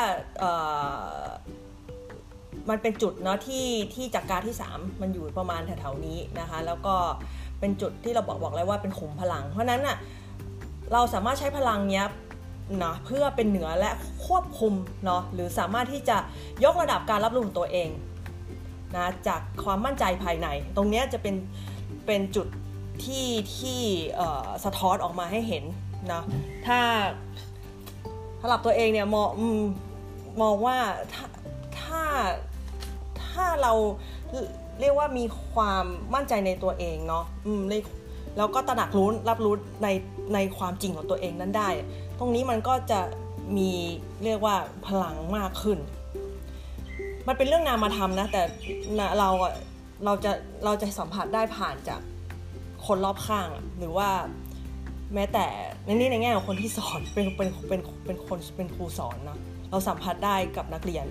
[2.70, 6.94] มันเป็นจุดเนาะที่ที่จากการที่ 3 มันอยู่ประมาณแถวๆนี้นะคะ แล้วก็
[7.60, 9.96] เป็นจุดที่เราบอกบอกเลยว่าเป็นขุมพลัง เพราะนั้นอะ
[10.92, 12.06] เราสามารถใช้พลังเนี้ย
[12.84, 13.90] นะเพื่อเป็นเหนือและ
[14.26, 16.16] ควบคุมเนาะหรือสามารถที่จะ
[16.64, 17.88] ยกระดับการรับรู้ของตัวเอง
[18.96, 21.34] นะจากความมั่นใจภายใน ตรงนี้จะเป็น
[22.06, 22.46] เป็นจุด
[23.04, 23.80] ที่ที่
[24.64, 25.64] สะท้อนออกมาให้เห็น
[26.12, 26.22] นะ
[26.66, 26.80] ถ้า
[28.40, 29.30] สำหรับตัวเองเนี่ยมอง
[30.42, 30.78] มองว่า
[31.12, 31.26] ถ้า
[31.80, 32.02] ถ้า
[33.24, 33.72] ถ้าเรา
[34.80, 35.84] เรียกว่ามีความ
[36.14, 37.62] มั่นใจในตัวเองเนาะอืม
[38.36, 39.88] แล้วก็ตระหนักรู้รับรู้ใน
[40.34, 41.68] ในความจริงของตัวเองนั้นได้
[42.18, 43.00] ตรงนี้มันก็จะ
[43.56, 43.70] มี
[44.24, 44.56] เรียกว่า
[44.86, 45.78] พลังมากขึ้น
[47.26, 48.42] มันเป็นเรื่องนามาทำนะ แต่
[49.18, 49.28] เรา
[50.04, 50.32] เราจะ
[50.64, 52.00] เราจะสัมผัสได้ผ่านจาก
[52.86, 54.08] คนรอบข้างหรือว่า
[55.14, 55.46] แม้แต่
[55.84, 59.38] ในนี้ในแง่ของคนที่สอนเป็นเป็นเป็นเป็นคนเป็นครูสอนนะ
[59.70, 61.06] เราสัมผัสได้กับนักเรียน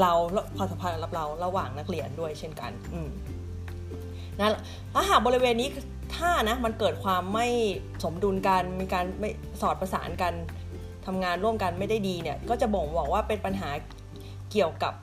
[0.00, 0.12] เรา
[0.56, 3.08] ความสัมพันธ์กับเราระหว่างนักเรียนด้วยเช่นกัน อืม
[4.40, 4.48] นะ
[4.92, 5.68] ถ้าหากบริเวณนี้
[6.16, 7.46] ถ้านะมันเกิดความไม่
[8.04, 10.32] สมดุลกันมีการไม่สอดประสานกัน
[11.06, 13.70] ทำงานร่วมกันไม่ได้ดีเนี่ย ก็จะบ่งบอกว่าเป็นปัญหา
[14.50, 14.94] เกี่ยวกับ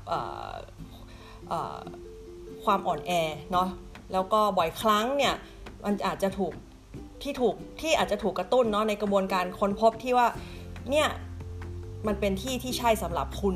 [2.63, 3.12] ความอ่อนแอ
[3.52, 3.67] เนาะ
[4.13, 5.34] แล้วก็บ่อยครั้งเนี่ย
[5.86, 6.54] มันอาจจะถูก
[7.23, 10.28] ที่ถูกที่อาจจะถูกกระตุ้นเนาะในกระบวนการค้นพบที่ว่า
[10.91, 11.08] เนี่ย
[12.08, 13.56] มันเป็นที่ที่ใช่สำหรับคุณ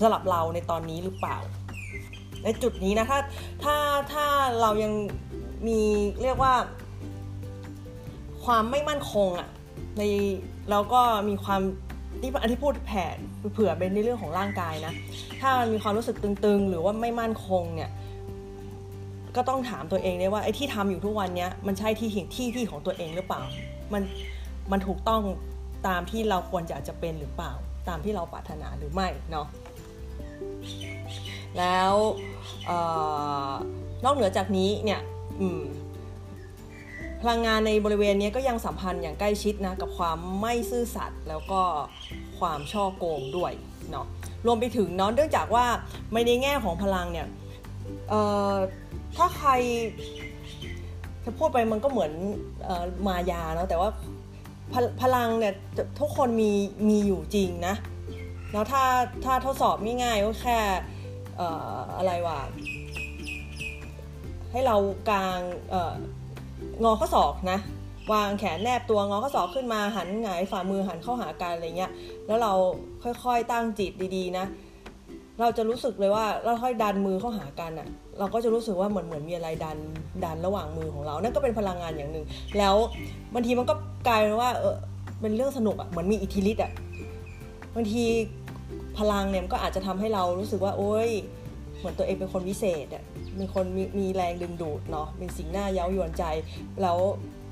[0.00, 1.36] สำหรับเราในตอนนี้หรือเปล่า
[2.44, 3.18] ในจุดนี้นะถ้า
[3.64, 3.76] ถ้า
[4.12, 4.26] ถ้า
[4.60, 4.92] เรายัง
[5.66, 5.80] มี
[6.22, 6.54] เรียกว่า
[8.44, 9.48] ความไม่มั่นคงอะ่ะ
[9.98, 10.02] ใน
[10.70, 11.60] เราก็มีความ
[12.20, 13.16] ที่อันที่พูดแผน
[13.52, 14.94] เผื่อเป็นในเรื่องของร่างกายนะ
[15.40, 17.90] ถ้ามันมีความรู้สึกตึงๆ หรือว่าไม่มั่นคงเนี่ย
[19.36, 23.42] ก็ต้องถามตัวเองได้ว่าไอ้ที่ทำอยู่ทุกวันนี้มันใช่ที่ที่ที่ของตัวเองหรือเปล่า
[23.92, 24.02] มัน
[24.72, 25.22] มันถูกต้อง
[25.88, 27.52] ตามที่เราควรจะจะเป็นหรือเปล่า
[27.88, 29.46] ตามที่เราปรารถนาหรือไม่เนาะ
[31.58, 31.92] แล้ว
[34.04, 35.00] นอกเหนือจากนี้เนี่ย
[37.20, 41.62] พลังงานในบริเวณนี้ก็ยังสัมพันธ์อย่างใกล้ชิดนะกับความไม่ซื่อสัตย์แล้วก็
[42.38, 43.52] ความช่อโกงด้วย
[43.90, 44.06] เนาะ
[44.46, 45.66] รวมไปถึงเนาะเนื่องจากว่า
[46.12, 47.26] ไม่ในแง่ของพลังเนี่ย
[49.16, 49.50] ถ้าใคร
[51.24, 52.12] จะพูดไปมันก็เหมือน
[52.68, 53.90] ออมายาเนาะแต่ว่า
[54.72, 55.54] พพลังเนี่ย
[56.00, 56.50] ทุกคนมี
[56.88, 57.74] มีอยู่จริงนะ
[58.52, 58.84] แล้วถ้า
[59.24, 60.58] ถ้าทดสอบง่ายๆก็แค่
[61.96, 62.40] อะไรวะ
[64.50, 64.76] ให้เรา
[65.08, 65.38] กลาง
[66.82, 67.58] งอข้อศอกนะ
[68.12, 71.90] วางแขนแนบตัวงอข้อศอกขึ้นมาหันหงายฝ่ามือหันเข้าหากันอะไรเงี้ย
[72.26, 72.52] แล้วเรา
[73.24, 74.46] ค่อยๆตั้งจิตดีๆนะ
[75.40, 79.78] เราจะรู้สึกเลยว่าเราค่อยดันมือเข้าหากันอะ่ะ เราก็จะรู้สึกว่าเหมือนเหมือนมีอะไรดัน
[80.24, 82.26] ดันระหว่างมือของเรา นั่นก็เป็นพลังงานอย่างหนึ่ง
[82.58, 82.74] แล้ว
[83.34, 83.74] บางทีมันก็
[84.06, 84.76] กลายเป็นว่าเออ
[85.20, 86.72] เป็นเรื่องสนุกอะ่ะเหมือนมีอิทธิฤทธิ์อะ่ะ
[87.78, 88.06] บางที
[88.98, 91.10] พลังเนี่ยก็อาจจะทำให้เรารู้สึกว่า โอ๊ย
[91.78, 93.04] เหมือนตัวเองเป็นคนวิเศษอะ
[93.40, 96.24] มีคนมีมีแรงดึงดูดเนาะเป็นสิ่งน่าเย้ายวนใจ
[96.82, 96.98] แล้ว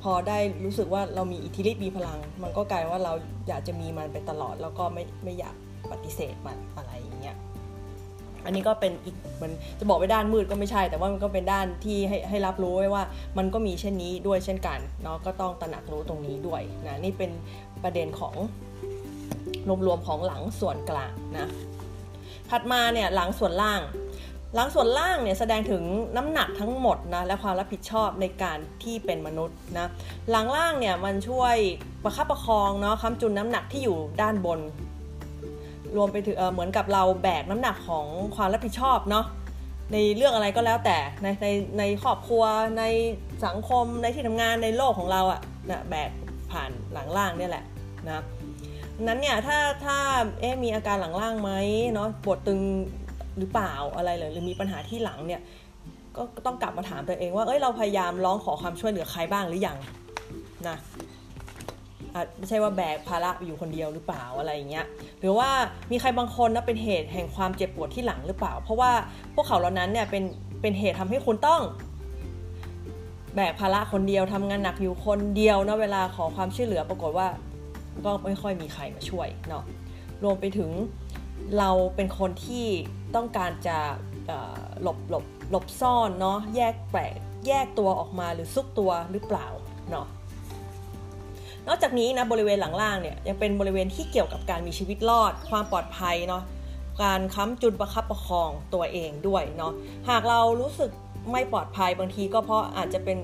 [0.03, 3.13] พอได้รู้สึกว่าเรามีอิทธิฤทธิ์มีพลัง มันก็กลายว่าเรา
[3.49, 5.55] อยากจะมีมันไปตลอด แล้วก็ไม่ไม่อยาก
[5.91, 7.37] ปฏิเสธมันอะไรอย่างเงี้ย
[8.47, 13.03] อันนี้ก็เป็นอีกมันจะบอกไปด้านมืดก็ไม่ใช่ แต่ว่ามันก็เป็นด้านที่ให้ให้รับรู้ไว้ว่า
[13.39, 17.31] มันก็มีเช่นนี้ด้วยเช่นกันเนาะก็ต้องตระหนักรู้ตรงนี้ด้วยนะนี่เป็น
[17.83, 18.35] ประเด็นของ
[19.87, 21.49] รวมๆของหลังส่วนกลางนะ
[22.51, 23.81] ถัดมาเนี่ยหลังส่วนล่าง
[24.55, 25.83] หลังส่วนล่างเนี่ยแสดงถึง
[26.17, 29.87] น้ำหนักทั้งหมดนะและความรับผิดชอบในการที่เป็นมนุษย์นะ
[30.31, 31.57] หลังล่างเนี่ยมันช่วย
[32.05, 34.61] ประคับประคองเนาะค้ำจุนน้ำหนักที่อยู่ด้านบน
[35.97, 39.27] รวมไปถึงเหมือนกับเราแบกน้ำหนักของความรับผิดชอบเนาะ
[39.93, 41.49] ในเรื่องอะไรก็แล้วแต่ในใน
[41.79, 42.45] ในครอบครัว
[42.79, 42.85] ใน
[43.47, 46.11] สังคมในที่ทำงานในโลกของเราอะนะแบก
[46.51, 47.65] ผ่านหลังล่างเนี่ยแหละ
[48.09, 48.23] นะ
[49.05, 49.97] นั้นเนี่ยถ้าถ้า
[50.41, 51.51] เอ๊มีอาการหลังล่างไหม
[51.93, 52.61] เนาะปวดตึง
[53.39, 55.41] หรือเปล่าอะไรเลยหรือมีปัญหาที่หลังเนี่ย
[56.17, 59.77] ก็ต้องกลับมาถามตัวเองว่าเอ้ยเราพยายามร้องขอความช่วยเหลือใครบ้างหรือยัง
[60.69, 60.77] นะ
[62.39, 64.87] ไม่ใช่ว่าแบกภาระอยู่คนเดียวหรือเปล่าอะไรอย่างเงี้ย
[65.21, 65.49] หรือว่า
[65.91, 68.91] มีใครบางคนนะเป็นเหตุแห่งความเจ็บปวดที่หลังหรือเปล่า เพราะว่า
[69.35, 70.25] พวกเขาเหล่านั้นเนี่ยเป็น
[70.61, 71.61] เป็นเหตุทำให้คุณต้อง
[73.37, 77.29] แบกภาระคนเดียวทำงานหนักอยู่คนเดียวนะเวลาขอความช่วยเหลือปรากฏว่า
[78.05, 79.65] ก็ไม่ค่อยมีใครมาช่วยเนาะ
[80.25, 80.71] รวมไปถึง
[81.59, 82.67] เราเป็นคนที่
[83.15, 83.79] ต้องการจะ
[84.83, 89.47] หลบหลบหลบซ่อนเนาะแยกแปลกแยกตัวออกมาหรือซุกตัวหรือเปล่า
[89.91, 90.07] เนาะ
[91.69, 96.43] นอกจากนี้นะบริเวณหลังล่างเนี่ยยังเป็นบริเวณที่เกี่ยวกับการมีชีวิตรอด ความปลอดภัยเนาะ
[97.03, 99.73] การค้ำจุนประคับประคองตัวเองด้วยเนาะ
[100.09, 100.91] หากเรารู้สึก
[101.33, 103.19] ไม่ปลอดภัยบางทีก็เพราะอาจจะเป็น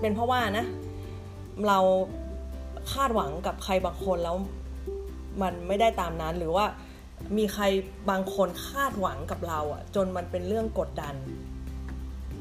[0.00, 0.64] เป็นเพราะว่านะ
[1.66, 1.78] เรา
[2.92, 4.36] คาดหวังกับใครบางคนแล้ว
[5.42, 6.66] มันไม่ได้ตามนั้นหรือว่า
[7.36, 7.64] มีใคร
[8.10, 11.14] บางคนคาดหวังกับเราอะจนมันเป็นเรื่องกดดัน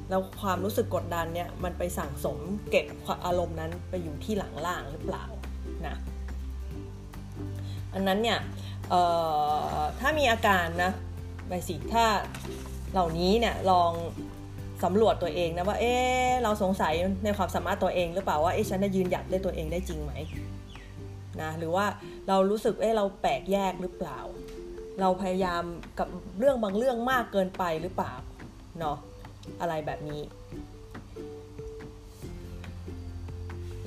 [0.10, 2.38] แล้วความรู้สึกกดดันเนี่ยมันไปสั่งสม
[2.70, 2.86] เก็บ
[3.26, 5.26] อารมณ์นั้นไปอยู่ที่หลังล่างหรือเปล่า
[5.88, 5.96] นะ
[7.94, 8.40] อันนั้นเนี่ย
[10.00, 10.92] ถ้ามีอาการนะ
[11.48, 12.06] ไปสิถ้า
[12.92, 13.92] เหล่านี้เนี่ยลอง
[14.84, 15.94] สำรวจตัวเองนะว่า เอ๊
[16.44, 20.13] เราสงสัยในความสามารถตัวเองหรือเปล่าว่าเอ๊ฉันจะยืนหยัดได้ตัวเองได้จริงไหม
[21.42, 21.86] นะหรือว่า
[22.28, 24.20] เรารู้สึกเอ๊เราแปลกแยกหรือเปล่า
[25.02, 25.63] เราพยายาม
[26.00, 26.08] กับ
[26.39, 28.13] เรื่องบางเรื่องมากเกินไปหรือเปล่า
[28.80, 28.98] เนาะ
[29.62, 30.22] อะไรแบบนี้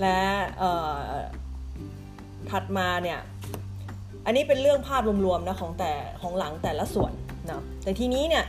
[0.00, 0.18] และ
[2.50, 3.20] ถัดมาเนี่ย
[4.26, 7.12] อันนี้เป็นเรื่องภาพรวมๆนะของแต่ของหลังแต่ละส่วน
[7.46, 8.44] เนาะแต่ทีนี้เนี่ย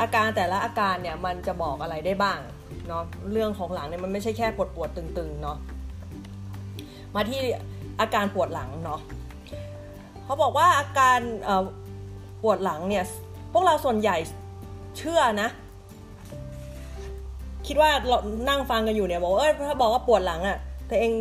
[0.00, 2.38] อาการแต่ละอาการเนี่ยมันจะบอกอะไรได้บ้าง
[2.88, 5.56] เนาะเรื่องของหลังเนี่ยมันไม่ใช่แค่ปวดปวดตึงๆเนาะ
[7.14, 7.40] มาที่
[8.00, 9.00] อาการปวดหลังเนาะ
[10.24, 11.18] เขาบอกว่าอาการ
[12.42, 13.04] ปวดหลังเนี่ย
[13.52, 14.16] พวกเราส่วนใหญ่
[14.98, 15.48] เชื่อนะ
[17.66, 21.12] คิดว่าเรานั่งฟังกันอยู่เนี่ยบอกเอ้ยถ้าบอกว่าปวดหลังอะ่ะแต่เอง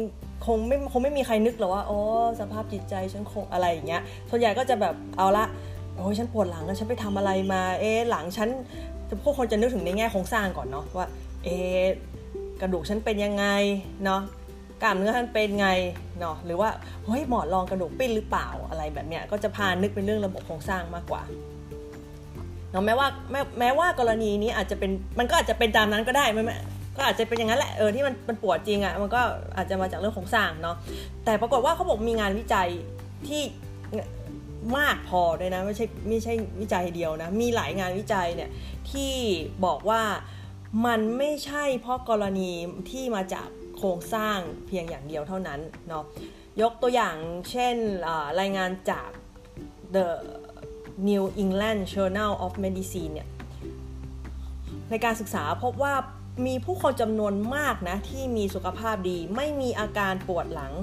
[0.45, 1.97] คงไม่คงไม่มีใครนึกหรอกว่าโอ้
[2.39, 5.45] สภาพจิตใจฉันคงอะไรอย่างเงี้ยส่วนใหญ่ก็จะแบบเอาละ
[5.95, 8.49] โอ้ยฉันปวดหลังฉันไปทำอะไรมา เอ๊หลังฉัน
[9.23, 11.07] พวกคนจะนึกถึงในแง่โครงสร้างก่อนเนาะว่า
[11.43, 11.57] เอ๊
[12.61, 13.45] กระดูกฉันเป็นยังไง
[14.05, 14.21] เนาะ
[14.81, 15.69] กล้ามเนื้อท่านเป็นไง
[16.19, 16.69] เนาะหรือว่า
[17.05, 21.21] เฮ้ยหมอนรองกระดูกปิ้นหรือเปล่าอะไรแบบเนี้ยก็จะพานึกเป็นเรื่องระบบโครงสร้างมากกว่า
[22.71, 26.43] เนาะแม้ว่าแม้แม้ว่ากรณีนี้อาจจะเป็นมันก็อาจจะเป็นตามนั้นก็ได้ไม่
[26.97, 29.21] ก็อาจจะเป็นอย่างนั้นแหละเออที่มันมันปวดจริงอะ่ะมันก็
[29.57, 30.75] อาจจะมาจากเรื่องโครงสร้างเนาะ
[31.25, 32.69] แต่ปรากฏว่าเขาบอกมีงานวิจัย
[33.27, 33.41] ที่
[34.77, 38.49] มากพอด้วยนะไม่ใช่ไม่ใช่วิจัยเดียวนะ มีหลายงานวิจัยเนี่ย
[38.91, 39.13] ที่
[39.65, 40.03] บอกว่า
[40.85, 42.51] มันไม่ใช่เพราะกรณี
[42.91, 43.47] ที่มาจาก
[43.77, 46.03] โครงสร้างเพียงอย่างเดียวเท่านั้นเนาะ
[46.61, 47.15] ยกตัวอย่าง
[47.51, 47.75] เช่น
[48.39, 49.09] รายงานจาก
[49.95, 50.07] The
[51.07, 53.29] New England Journal of Medicine เนี่ย
[54.89, 55.93] ในการศึกษาพบว่า
[56.45, 60.73] มีผู้คนจำนวนมากนะ ที่มีสุขภาพดี ไม่มีอาการปวดหลัง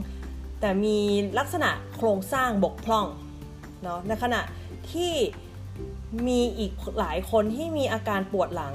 [0.61, 0.99] แต่มี
[1.39, 3.07] ลักษณะโครงสร้างบกพร่อง
[3.83, 4.41] เนาะในขณะ
[4.93, 5.13] ที่
[6.29, 8.75] มีอีกหลายคนที่มีอาการปวดหลัง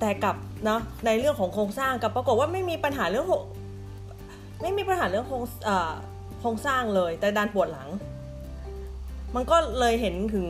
[0.00, 3.26] แต่กับเนาะในเรื่องของโครงสร้างกับปรากฏว่าไม่มีปัญหาเรื่อง
[4.62, 5.44] ไม่มีปัญหาเรื่องโครง
[6.40, 7.88] โครงสร้างเลย แต่ดันปวดหลัง
[9.34, 10.48] มันก็เลยเห็นถึง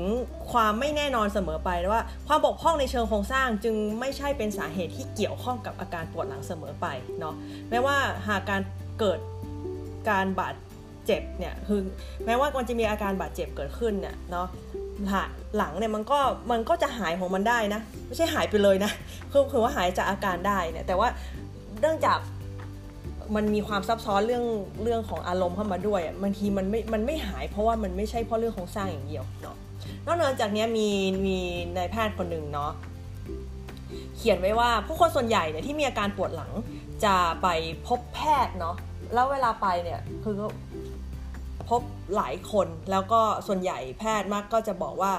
[0.53, 6.87] ความไม่แน่นอนเสมอไปว่า ความบกพร่องในเชิงโครงสร้างจึงไม่ใช่เป็นสาเหตุที่เกี่ยวข้องกับอาการปวดหลังเสมอไป
[7.21, 7.35] เนาะ
[7.71, 7.97] แม้ว่า
[8.29, 8.61] หากการ
[9.01, 9.19] เกิด
[10.11, 10.55] การบาด
[11.07, 11.81] เจ็บเนี่ยคือ
[12.25, 14.49] แม้ว่ามันจะมีอาการบาดเจ็บเกิดขึ้นเนี่ยเนาะ
[15.57, 16.19] หลังเนี่ยมันก็
[16.51, 18.91] มันก็จะหายของมันได้นะ ไม่ใช่หายไปเลยนะ
[19.33, 21.09] คือคือว่าหายจากอาการได้เนี่ยแต่ว่า
[21.81, 22.19] เนื่องจาก
[23.37, 24.45] มันมีความซับซ้อนเรื่อง
[24.83, 29.57] เรื่องของอารมณ์เข้ามาด้วยบางทีมันไม่มันไม่หายเพราะว่ามันไม่ใช่เพราะเรื่องของสร้างอย่างเดียวเนาะ
[30.07, 30.89] นอกจากนี้มี
[31.27, 31.39] มี
[31.77, 32.71] นายแพทย์คนหนึ่งเนาะ
[34.17, 36.53] เขียนไว้ว่าผู้คนส่วนใหญ่เนี่ยที่มีอาการปวดหลัง
[37.05, 37.49] จะไป
[37.87, 38.77] พบแพทย์เนาะ
[39.15, 40.35] แล้วเวลาไปเนี่ยคือ
[41.69, 41.81] พบ
[42.17, 45.13] หลายคน แล้วก็ส่วนใหญ่แพทย์มากก็จะบอกว่า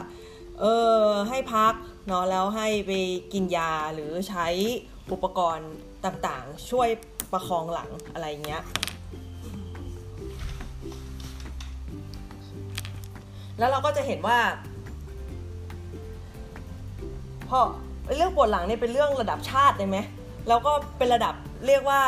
[0.59, 0.65] เอ
[0.99, 1.73] อให้พัก
[2.07, 2.91] เนาะแล้วให้ไป
[3.33, 4.47] กินยาหรือใช้
[5.11, 5.71] อุปกรณ์
[6.05, 6.89] ต่างๆ ช่วย
[7.31, 8.63] ประคองหลังอะไรเงี้ย
[13.59, 14.39] แล้วเราก็จะเห็นว่า
[17.49, 17.65] พราะ
[18.15, 19.97] เรื่องปวดหลังเนี่ยเป็นเรื่องระดับชาติเลยไหม
[20.47, 21.33] แล้วก็เป็นระดับ
[21.67, 22.01] เรียกว่า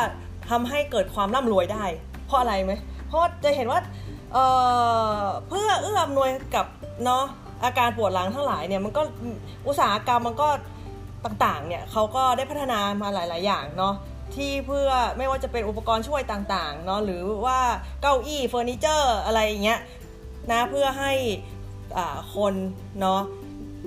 [0.50, 1.86] ทำให้เกิดความร่ำรวยได้
[2.26, 2.74] เพราะอะไรไหม
[3.08, 3.80] เพราะจะเห็นว่า
[4.34, 6.66] เเพื่อเอื้ออำนวยกับ
[7.06, 7.26] เนาะ
[7.64, 9.02] อาการปวดหลังทั้งหลายเนี่ยมันก็
[9.68, 10.50] อุตสาหกรรมมันก็
[11.26, 13.96] ต่างๆเนี่ยเขาก็ได้พัฒนามาหลาย ๆ อย่างเนาะ
[14.36, 17.60] ที่เพื่อไม่ว่าจะเป็นอุปกรณ์ช่วยต่างๆเนาะหรือว่า
[18.02, 19.80] เก้าอี้เฟอร์นิเจอร์อะไรอย่างเงี้ย
[20.52, 21.14] นะเพื่อให้
[22.36, 22.54] คน
[23.02, 23.22] เนาะ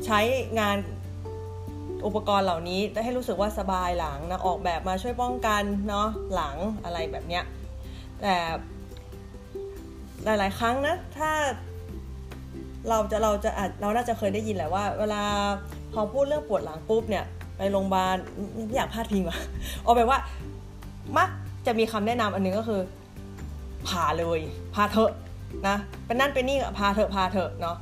[0.07, 0.21] ใช้
[0.59, 0.77] งาน
[2.07, 7.45] อุปกรณ์เหล่านี้ให้รู้สึกว่าสบายหลังนะออกแบบมาช่วยป้องกันเนาะหลังอะไรแบบเนี้ย
[8.23, 8.37] แต่
[10.25, 11.31] หลาย ๆ ครั้งนะ ถ้า
[12.89, 15.23] เราจะเราจะอาจเราน่าจะเคยได้ยินแหละว่า เวลา
[15.93, 17.25] พอพูดเรื่องปวดหลังปุ๊บเนี่ย
[17.57, 18.17] ไปโรงพยาบาล
[18.67, 19.39] ไม่อยากพลาดพิงว่ะ
[19.83, 20.19] เอาไปว่า
[21.17, 21.29] มัก
[21.67, 22.81] จะมีคำแนะนำอันนึงก็คือ
[23.89, 24.41] พาเลย
[24.75, 25.13] พาเถอะ
[25.69, 27.77] นะเป็นนั่นเป็นนี่พาเถอะพาเถอะเนาะ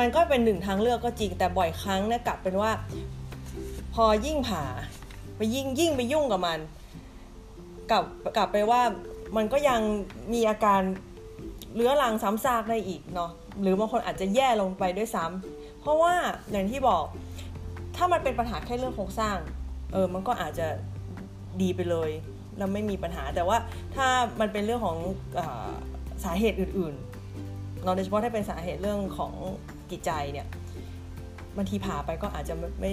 [0.00, 2.70] มันก็เป็นหนึ่งทางเลือกก็จริงแต่บ่อยครั้งเนี่ยกลับเป็นว่า
[3.94, 4.64] พอยิ่งผ่า
[5.36, 6.58] ไปยิ่งยิ่งไปยุ่งกับมัน
[7.90, 8.04] กลับ
[8.36, 8.80] กลับไปว่า
[9.36, 9.80] มันก็ยัง
[10.32, 10.80] มีอาการ
[11.74, 16.12] เรื้อรังซ้ำซากได้อีกเนาะหรือบางคนอาจจะแย่ลงไปด้วยซ้ำเพราะว่า
[16.50, 17.04] อย่างที่บอก
[17.96, 19.36] ถ้ามันเป็นปัญหาแค่เรื่องโครงสร้าง
[19.92, 20.66] เออมันก็อาจจะ
[21.62, 22.10] ดีไปเลย
[22.58, 23.56] แล้วไม่มีปัญหาแต่ว่า
[23.96, 24.06] ถ้า
[24.40, 24.98] มันเป็นเรื่องของ
[25.38, 25.40] อ
[26.24, 29.32] สาเหตุอื่นๆเราโดยเฉพาะถ้าเป็นสาเหตุเรื่องของ
[29.90, 30.46] จิตใจเนี่ย
[31.56, 32.90] บางทีผ่าไปก็อาจจะไม่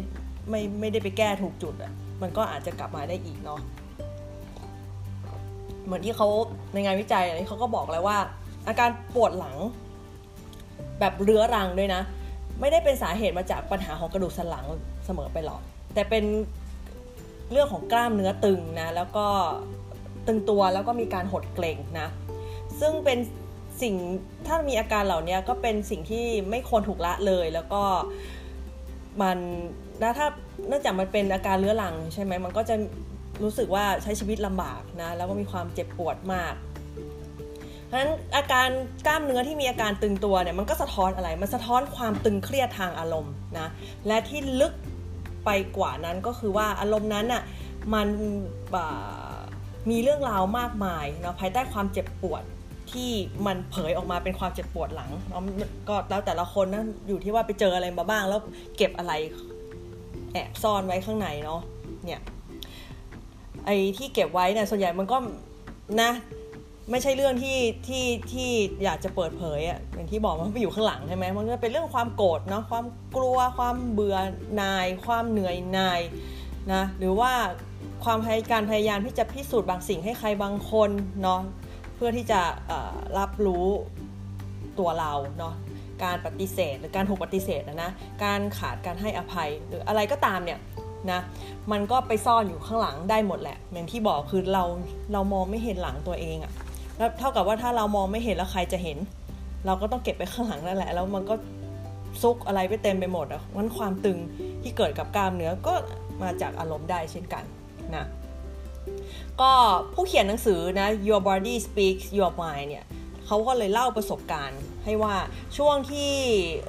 [0.50, 3.62] ไม่ไม่ได้ไปแก้ถูกจุดอะมันก็อาจจะกลับมาได้อีกเนาะ
[5.88, 6.28] เหมือนที่เขา
[6.74, 8.18] ในงานวิจัยอะไรเขาก็บอกแล้วว่า
[8.68, 9.56] อาการปวดหลัง
[11.00, 12.02] แบบเรื้อรังด้วยนะ
[12.60, 14.66] ไม่ได้เป็นสาเหตุมาจากปัญหาของกระดูกสันหลัง
[15.06, 15.62] เสมอไปหรอก
[15.94, 16.24] แต่เป็น
[17.52, 19.26] เรื่องของกล้ามเนื้อตึงนะ แล้วก็
[20.28, 22.08] ตึงตัวแล้วก็มีการหดเกร็งนะ
[22.80, 23.20] ซึ่งเป็น
[23.82, 23.96] สิ่ง
[24.48, 27.84] ถ้ามีอาการเหล่านี้ก็เป็นสิ่งที่ไม่ควรถูกละเลยแล้วก็
[29.22, 29.38] มัน
[30.02, 30.28] นะถ้า
[30.68, 32.76] เนื่องจากมันเป็นอาการเรื้อรังใช่ไหมมันก็จะ
[33.44, 36.54] รู้สึกว่าใช้ชีวิตลำบากนะแล้วก็มีความเจ็บปวดมาก
[37.86, 38.70] เพราะฉะนั้นอาการ
[39.06, 43.68] กล้ามเนื้อที่มีอาการตึงตัวเนี่ยมันก็สะท้อนอะไร มันสะท้อนความตึงเครียดทางอารมณ์นะ
[44.08, 44.74] และที่ลึก
[45.46, 47.44] ไปกว่านั้นก็คือว่าอารมณ์นั้นอะ
[47.94, 48.08] มัน
[49.90, 52.44] มีเรื่องราวมากมายเนาะภายใต้ความเจ็บปวด
[52.92, 53.12] ที่
[53.46, 55.44] มันเผยออกมาเป็นความเจ็บปวดหลังเนาะ
[55.90, 58.40] ก็แล้วแต่ละคนนะอยู่ที่ว่าไปเจออะไรมาบ้าง แล้ว
[58.78, 59.14] เก็บอะไร
[60.34, 61.62] แอบซ่อนไว้ข้างในเนาะ
[62.06, 62.22] เนี่ย
[63.68, 65.18] ไอ้ที่เก็บไว้เนี่ยส่วนใหญ่มันก็
[66.02, 66.12] นะ
[66.92, 68.50] ไม่ใช่เรื่องที่ที่ที่
[68.84, 74.18] อยากจะเปิดเผยอะอย่างที่บอกมันไปอยู่ข้างหลังใช่ไหมมันก็เป็นเรื่องความโกรธเนาะความกลัวความเบื่อ
[74.62, 76.02] นาย ความเหนื่อยนาย
[76.74, 77.32] นะหรือว่า
[78.04, 80.90] ความพยการพยายามที่จะพิสูจน์บางสิ่งให้ใครบางคน
[81.22, 81.42] เนาะ
[81.96, 82.42] เพื่อที่จะ
[83.18, 83.68] รับรู้
[84.80, 85.54] ตัวเราเนาะ
[86.04, 87.92] การปฏิเสธ หรือการถูกปฏิเสธนะนะ
[88.24, 90.60] การขาดการให้อภัยหรืออะไรก็ตามเนี่ย
[91.12, 91.20] นะ
[91.72, 94.64] มันก็ไปซ่อนอยู่ข้างหลังได้หมดแหละ อย่างที่บอกคือเรา
[95.14, 96.52] เรามองไม่เห็นหลังตัวเองอะ
[96.98, 98.98] แล้วเท่ากับว่าถ้าเรามองไม่เห็นแล้วใครจะเห็น
[99.66, 101.36] เราก็ต้องเก็บไปข้างหลังนั่นแหละ แล้วมันก็
[102.22, 104.18] ซุกอะไรไปเต็มไปหมดอะมันความตึง
[104.62, 105.74] ที่เกิดกับกล้ามเนื้อก็
[106.22, 107.44] มาจากอารมณ์ได้เช่นกัน
[107.96, 108.06] นะ
[109.42, 109.52] ก็
[109.94, 112.86] ผู้เขียนหนังสือนะ Your Body Speaks Your Mind เนี่ย
[113.26, 115.16] เขาก็เลยเล่าประสบการณ์ให้ว่า
[115.58, 116.14] ช่วงที่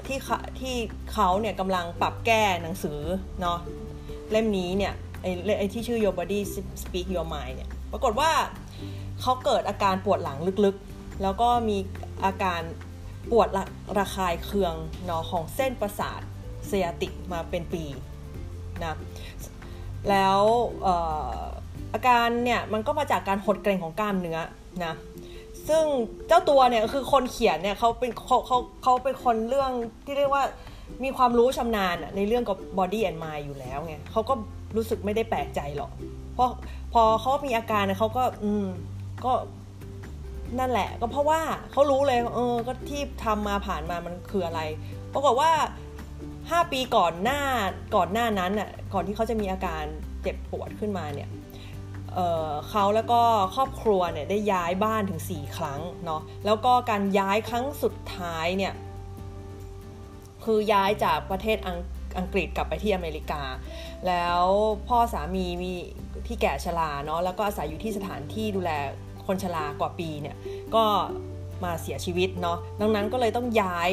[0.07, 0.19] ที่
[0.61, 0.75] ที่
[1.13, 3.01] เขาเนี่ยกำลังปรับแก้หนังสือ
[3.41, 3.59] เนาะ
[4.31, 6.41] เล่มนี้เนี่ยไอ้ไอ้ที่ชื่อ Your Body
[6.83, 8.31] Speak Your Mind เนี่ยปรากฏว่า
[9.21, 11.79] เขาเกิดอาการปวดหลังลึกๆ แล้วก็มี
[12.25, 12.61] อาการ
[13.31, 13.49] ปวด
[13.99, 14.75] ระคายเคือง
[15.07, 16.21] เนาะของเส้นประสาท
[16.67, 17.85] เซียติกมาเป็นปี
[18.85, 18.97] นะ
[20.11, 20.39] แล้ว
[21.95, 24.39] อาการเนี่ยมันก็มาจากการหดเกร็งของกล้ามเนื้อ
[24.85, 24.95] นะ
[25.69, 25.85] ซึ่ง
[26.29, 29.71] เจ้าตัวเนี่ยคือคนเขียนเนี่ยเขาเป็นเขาเขาเขาเป็นคนเรื่อง
[30.05, 30.45] ที่เรียกว่า
[31.05, 34.35] มีความรู้ชำนาญในเรื่องกับ body and mind อยู่แล้วไงเขาก็
[34.77, 35.91] รู้สึกไม่ได้แปลกใจหรอก
[36.35, 36.51] เพราะ
[36.93, 38.67] พอเขามีอาการเขาก็ อืม
[39.25, 39.33] ก็
[40.59, 41.41] นั่นแหละ ก็เพราะว่า
[41.73, 44.61] เขารู้เลย เออ ก็ที่ทำมาผ่านมามันคืออะไร
[45.13, 45.51] ปรากฏว่า
[46.09, 47.41] 5 ปีก่อนหน้า
[47.97, 49.85] ก่อนหน้านั้นน่ะ ก่อนที่เขาจะมีอาการ
[50.23, 51.29] เจ็บปวดขึ้นมาเนี่ย
[52.15, 53.21] เเขาแล้วก็
[53.55, 58.73] ครอบครัวเนี่ยได้ย้ายบ้านถึง 4 ครั้งเนาะแล้วก็การย้ายครั้งสุดท้ายเนี่ย
[60.51, 61.79] คือย้ายจากประเทศอัง
[62.19, 63.43] อังกฤษกลับไปที่อเมริกา
[64.07, 64.45] แล้ว
[64.89, 65.73] พ่อสามีมี
[66.27, 68.71] ที่แก่ชราเนาะแล้วก็อาศัยอยู่ที่สถานที่ดูแล
[69.27, 70.37] คนชรากว่าปีเนี่ย
[70.75, 70.85] ก็
[71.65, 73.91] มาเสียชีวิตเนาะดังนั้นก็เลยต้องย้าย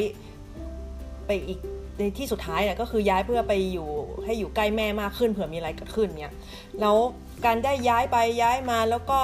[1.25, 1.59] ไปอีก
[1.99, 3.89] ในที่สุดท้ายเนี่ยก็คือย้ายเพื่อไปอยู่
[4.25, 6.33] ให้อยู่ใกล้แม่มากขึ้นเผื่อมีอะไรเกิดขึ้นเนี่ย
[6.81, 6.97] แล้ว
[7.45, 9.19] การได้ย้ายไปย้ายมาแล้วก็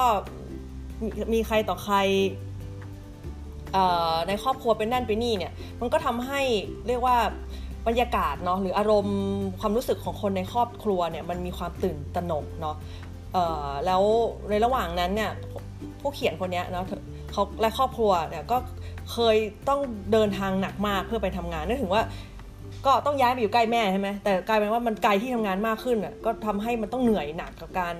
[1.34, 1.98] มีใครต่อใคร
[4.28, 5.52] ในครอบครัวเป็นนั่นเป็นนี่เนี่ย
[5.82, 6.42] มันก็ทำให้
[6.88, 7.18] เรียกว่า
[7.88, 9.20] บรรยากาศเนาะหรืออารมณ์
[9.60, 12.76] ความรู้สึกของคนในครอบครัวเนี่ยมันมีความตื่นตระหนกเนาะ
[13.86, 14.04] แล้ว
[14.50, 15.32] ในระหว่างนั้นเนี่ย
[16.02, 16.86] ผู้เขียนคนนี้เนาะ
[17.32, 18.58] เขาและครอบครัวเนี่ยก็
[19.12, 19.80] เคยต้อง
[20.14, 22.04] เดินทางหนักมากเพื่อไปทำงานนึกถึงว่า
[22.86, 27.96] ก็ต้องย้ายไปอยู่ใกล้แม่ใช่ไหมแต่กลายเป็นว่ามันไกลที่ทำงานมากขึ้นอะก็ทำให้มันต้องเหนื่อยหนักกับการ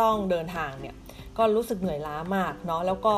[0.00, 0.94] ต้องเดินทางเนี่ย
[1.38, 3.14] ก็รู้สึกเหนื่อยล้ามากเนาะแล้วก็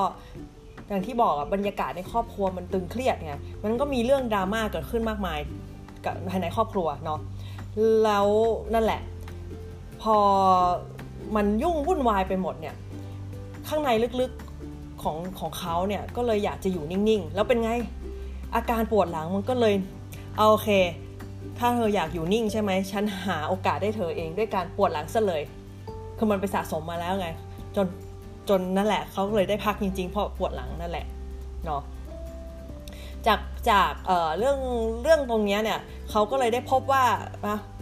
[0.91, 3.33] อย่างที่บอกอะบรรยากาศในครอบครัวมันตึงเครียดไง
[3.65, 5.39] มันก็มีเรื่องดราม่าเกิดขึ้นมากมาย
[6.05, 7.21] กับภายในครอบครัวเนาะ
[8.05, 8.27] แล้ว
[8.75, 9.01] นั่นแหละ
[10.03, 10.17] พอ
[11.37, 12.75] มันยุ่งวุ่นวายไปหมดเนี่ย
[13.69, 17.71] ข้างในลึกๆของของเขาเนี่ยก็เลยอยากจะอยู่นิ่งๆ แล้วเป็นไง
[18.55, 19.75] อาการปวดหลังมันก็เลย
[20.37, 20.71] เอาโอเค
[21.59, 25.43] ถ้าเธออยากอยู่นิ่งใช่ไหมฉันหาโอกาสได้เธอเองด้วยการปวดหลังซะเลย
[26.19, 27.29] คือมันไปสะสมมาแล้วไง
[27.77, 27.87] จน
[28.51, 31.07] จนนั่นแหละเขาเลยได้พักจริงๆ เพราะปวดหลังนั่นแหละ
[31.65, 31.83] เนาะ
[33.27, 33.41] จาก
[33.71, 34.59] จากเเรื่อง
[35.03, 35.81] เรื่องตรงนี้เนี่ย
[36.11, 37.05] เขาก็เลยได้พบว่า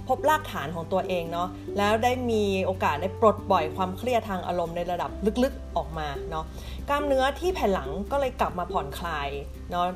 [0.08, 1.48] พบรากฐานของตัวเองเนาะ
[1.78, 5.10] แล้วได้มีโอกาสได้ปลดปล่อยความเครียดทางอารมณ์ในระดับ
[5.44, 6.44] ลึกๆออกมาเนาะ
[6.88, 9.28] กล้ามเนื้อที่แผ่นหลังก็เลยกลับมาผ่อนคลาย
[9.70, 9.86] เนาะ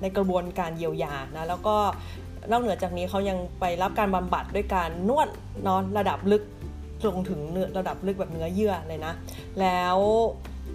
[0.00, 1.76] ในกระบวนการเยียวยานะแล้วก็
[2.50, 5.28] นอกเหนือจากนี้เขายังไปรับการบำบัดด้วยการนวด
[5.64, 6.42] เนาะระดับลึก
[7.08, 9.12] ลงถึงเนื้อระดับลึกแบบเนื้อเยื่อเลยนะ
[9.60, 9.96] แล้ว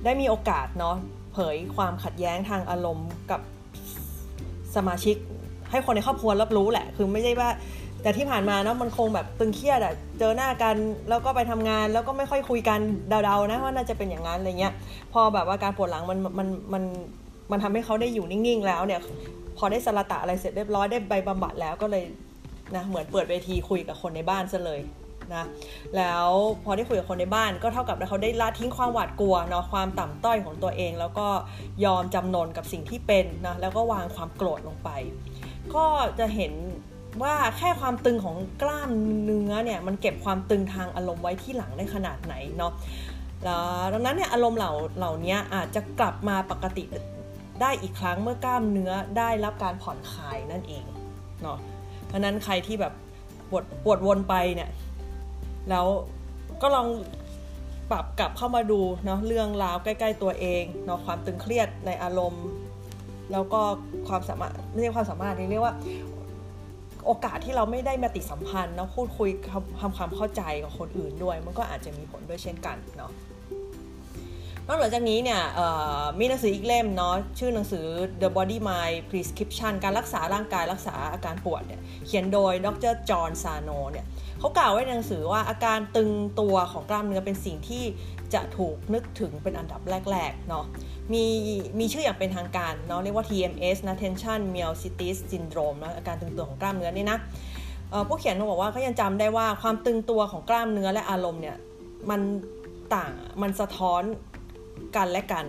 [0.04, 0.96] ได้มีโอกาสเนาะ
[1.34, 3.42] เผยความขัดแย้งทางอารมณ์กับ
[4.76, 5.16] สมาชิก
[5.72, 7.50] ให้คนในครอบครัวรับรู้แหละ คือไม่ใช่ว่า
[8.02, 10.76] แต่ที่ผ่านมาเนาะมันคงแบบตึงเครียดอะเจอหน้ากัน
[11.10, 14.74] แล้วก็ไปทำงานแล้วก็ไม่ค่อยคุยกันเดาๆนะว่าน่าจะเป็นอย่างนั้นอะไรเงี้ย
[15.14, 16.84] พอแบบว่าการปวดหลังมันมันมัน
[17.52, 19.02] มันทำให้เขาได้อยู่นิ่งๆแล้วเนี่ย
[19.58, 22.04] พอได้สละตะอะไรเสร็จเรียบร้อยได้ใบบำบัดแล้วก็เลย
[22.76, 24.80] นะเหมือนเปิดเวทีคุยกับคนในบ้านซะเลย
[25.36, 25.46] นะ
[25.98, 26.26] แล้ว
[26.64, 31.28] พอได้คุยกับคนในบ้านก็เท่ากับเขาได้ละทิ้งความหวาดกลัวเนาะความต่ำต้อยของตัวเอง แล้วก็
[31.86, 34.90] ยอมจำนนกับสิ่งที่เป็นนะแล้วก็วางความโกรธลงไป
[35.76, 35.86] ก็
[36.20, 36.54] จะเห็น
[37.24, 38.90] ว่าแค่ความตึงของกล้าม
[39.24, 42.74] เนื้อเนี่ยมันเก็บความตึงทางอารมณ์ไว้ที่หลังได้ขนาดไหนเนาะ
[43.44, 46.84] แล้วดังนั้นเนี่ยอารมณ์เหล่าเหล่านี้อาจจะกลับมาปกติ
[47.62, 50.86] ได้อีกครั้งเมื่อกล้ามเนื้อได้รับการผ่อนคลายนั่นเอง
[51.42, 51.58] เนาะ
[52.08, 52.94] เพราะนั้นใครที่แบบ
[53.50, 54.70] ปวดปวดวนไปเนี่ย
[55.70, 55.86] แล้ว
[56.62, 56.88] ก็ลอง
[57.92, 62.46] ปรับกลับเข้ามาดูเนาะเรื่องราวใกล้ ๆ ตัวเองเนาะความตึงเครียดในอารมณ์
[63.32, 63.62] แล้วก็
[64.08, 65.76] ความสามารถไม่ใช่ความสามารถเรียกว่า
[67.06, 69.30] โอกาสที่เราไม่ได้มาติสัมพันธ์เนาะพูดคุย
[69.82, 73.12] ทำความเข้าใจกับคนอื่นด้วย มันก็อาจจะมีผลด้วยเช่นกันเนาะ
[74.68, 75.42] นอกจากนี้เนี่ย
[76.20, 77.86] มีหนังสืออีกเล่มเนาะชื่อหนังสือ
[78.22, 84.06] The Body Mind Prescription การรักษาร่างกายรักษาอาการปวดเนี่ยเขียนโดยดรจอห์นซาโนเนี่ย
[84.46, 87.84] เขากล่าวไว้ในหนังสือว่าอาการตึงตัวของกล้ามเนื้อเป็นสิ่งที่
[88.34, 89.82] จะถูกนึกถึงเป็นอันดับ
[90.12, 90.66] แรกๆเนาะ
[91.14, 91.26] มี
[91.80, 97.18] มีชื่ออย่างเป็นทางการเนาะเรียกว่า TMS นะ Tension Myositis Syndrome นะอาการตึงตัวของกล้ามเนื้อนี่นะ
[98.08, 101.58] ผู้เขียนเขาบอกว่าเขายังจำได้ว่าความตึงตัวของกล้ามเนื้อและอารมณ์เนี่ย
[102.10, 102.22] มัน
[102.94, 104.04] ต่างมันสะท้อน
[104.96, 105.46] กันและกัน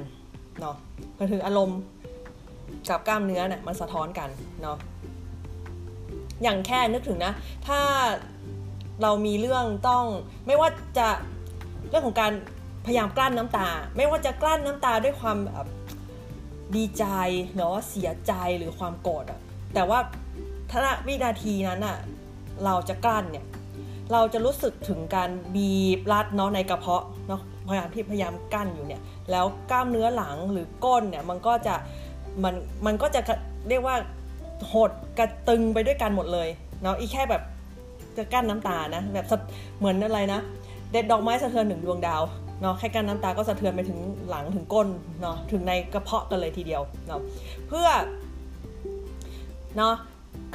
[0.61, 0.77] เนาะ
[1.19, 1.79] ก็คืออารมณ์
[2.89, 4.29] กับกล้ามเนื้อเนี่ยมันสะท้อนกัน
[4.63, 4.79] เนาะ
[6.43, 7.33] อย่างแค่นึกถึงนะ
[7.67, 7.79] ถ้า
[9.03, 10.05] เรามีเรื่องต้อง
[10.47, 10.69] ไม่ว่า
[10.99, 11.09] จะ
[11.89, 12.33] เรื่องของการ
[12.87, 15.67] พยายามกลั้นน้ำตา ไม่ว่าจะกลั้นน้ำตาด้วยความแบบ
[16.77, 17.05] ดีใจ
[17.55, 19.41] หรือว่าเสียใจหรือความโกรธอะ
[19.75, 19.99] แต่ว่า
[20.71, 21.97] ถ้าวินาทีนั้นอะ
[22.65, 23.47] เราจะกลั้นเนี่ย
[24.13, 31.75] เราจะรู้สึกถึงการบีบรัดเนาะในกระเพาะเนาะพยายามที่พยายามกั้นอยู่เนี่ยแล้วกล้ามเนื้อหลังหรือก้นเนี่ยมันก็จะ
[32.43, 32.55] มัน
[32.87, 33.21] มันก็จะ
[33.69, 33.97] เรียกว่า
[34.73, 36.49] หดกระตึงไปด้วยกันหมดเลย
[36.83, 37.43] เนาะอีแค่แบบ
[38.19, 39.27] จะกั้นน้ำตานะ แบบ
[39.79, 40.41] เหมือนอะไรนะ
[40.93, 42.23] เด็ดดอกไม้สะเทือนหนึ่งดวงดาว
[42.63, 43.99] เนาะแค่กั้นน้ำตาก็สะเทือนไปถึง
[44.29, 44.89] หลังถึงก้น
[45.23, 47.21] เนาะถึงในกระเพาะกันเลยทีเดียวเนาะ
[47.69, 47.89] เพื่อ
[49.77, 49.95] เนาะ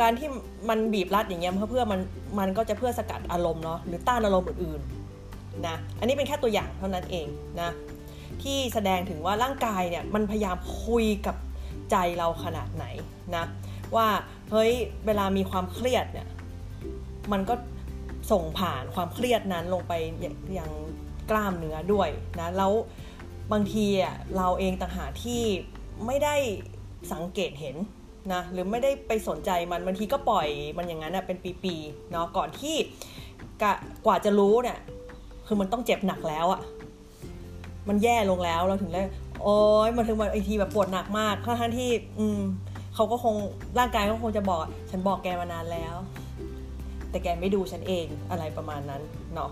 [0.02, 0.28] การที่
[0.70, 2.00] มันบีบรัดอย่างเงี้ยเพื่อเพื่อมัน
[2.40, 7.28] มันก็จะเพื่อสกัดอารมณ์เนาะหรือต้านอารมณ์อื่นๆนะอันนี้เป็นแค่ตัวอย่างเท่านั้นเอง
[7.62, 7.70] นะ
[8.42, 11.36] ที่แสดงถึงว่าร่างกายเนี่ยมันพยายามคุยกับ
[11.92, 12.86] ใจเราขนาดไหน
[13.36, 13.46] นะ
[13.96, 14.08] ว่า
[14.52, 14.72] เฮ้ย
[15.06, 16.28] เวลามีความเครียดเนี่ย
[17.32, 17.54] มันก็
[18.32, 19.94] ส่งผ่านความเครียดนั้นลงไป
[20.60, 20.72] ยัง
[21.30, 22.10] กล้ามเนื้อด้วย
[22.40, 22.72] นะแล้ว
[23.52, 25.42] บางทีอะเราเองต่างหากที่
[26.06, 26.36] ไม่ได้
[27.14, 27.76] สังเกตเห็น
[28.34, 30.48] นะหรือไม่ได้ไปสนใจมันบางทีก็ปล่อย
[30.78, 32.76] มันอย่างนั้นเป็นปีๆเนาะก่อนที่
[34.06, 34.78] กว่าจะรู้เนี่ย
[35.48, 36.62] คือมันต้องเจ็บหนักแล้วอะ
[37.88, 39.02] มันแย่ลงแล้วเราถึงได้
[39.44, 39.58] โอ้
[39.88, 42.40] ยมาถึงวันไอทีแบบปวดหนักมากทั้งที่ อืม
[42.96, 43.36] เขาก็คง
[43.80, 44.60] ร่างกายก็คงจะบอก
[44.90, 45.96] ฉันบอกแกมานานแล้ว
[47.12, 49.02] แต่แกไม่ดูฉันเองอะไรประมาณนั้น
[49.34, 49.52] เนาะ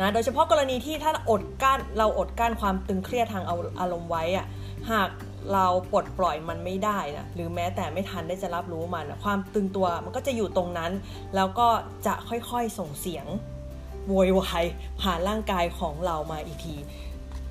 [0.00, 3.44] นะโดยเฉพาะกรณีที่ถ้าอดกั้นเราอดกั้นความตึงเครียดทาง
[3.80, 4.46] อารมณ์ไว้อะ
[4.90, 5.08] หาก
[5.52, 10.92] เราปลดปล่อยมันไม่ได้นะหรือแม้แต่ไม่ทันได้จะรับรู้มันนะความตึงตัวมันก็จะอยู่ตรงนั้น
[11.36, 11.68] แล้วก็
[12.06, 13.26] จะค่อยๆส่งเสียง
[14.08, 14.64] โวยวาย
[15.00, 16.76] ผ่านร่างกายของเรามาอีกที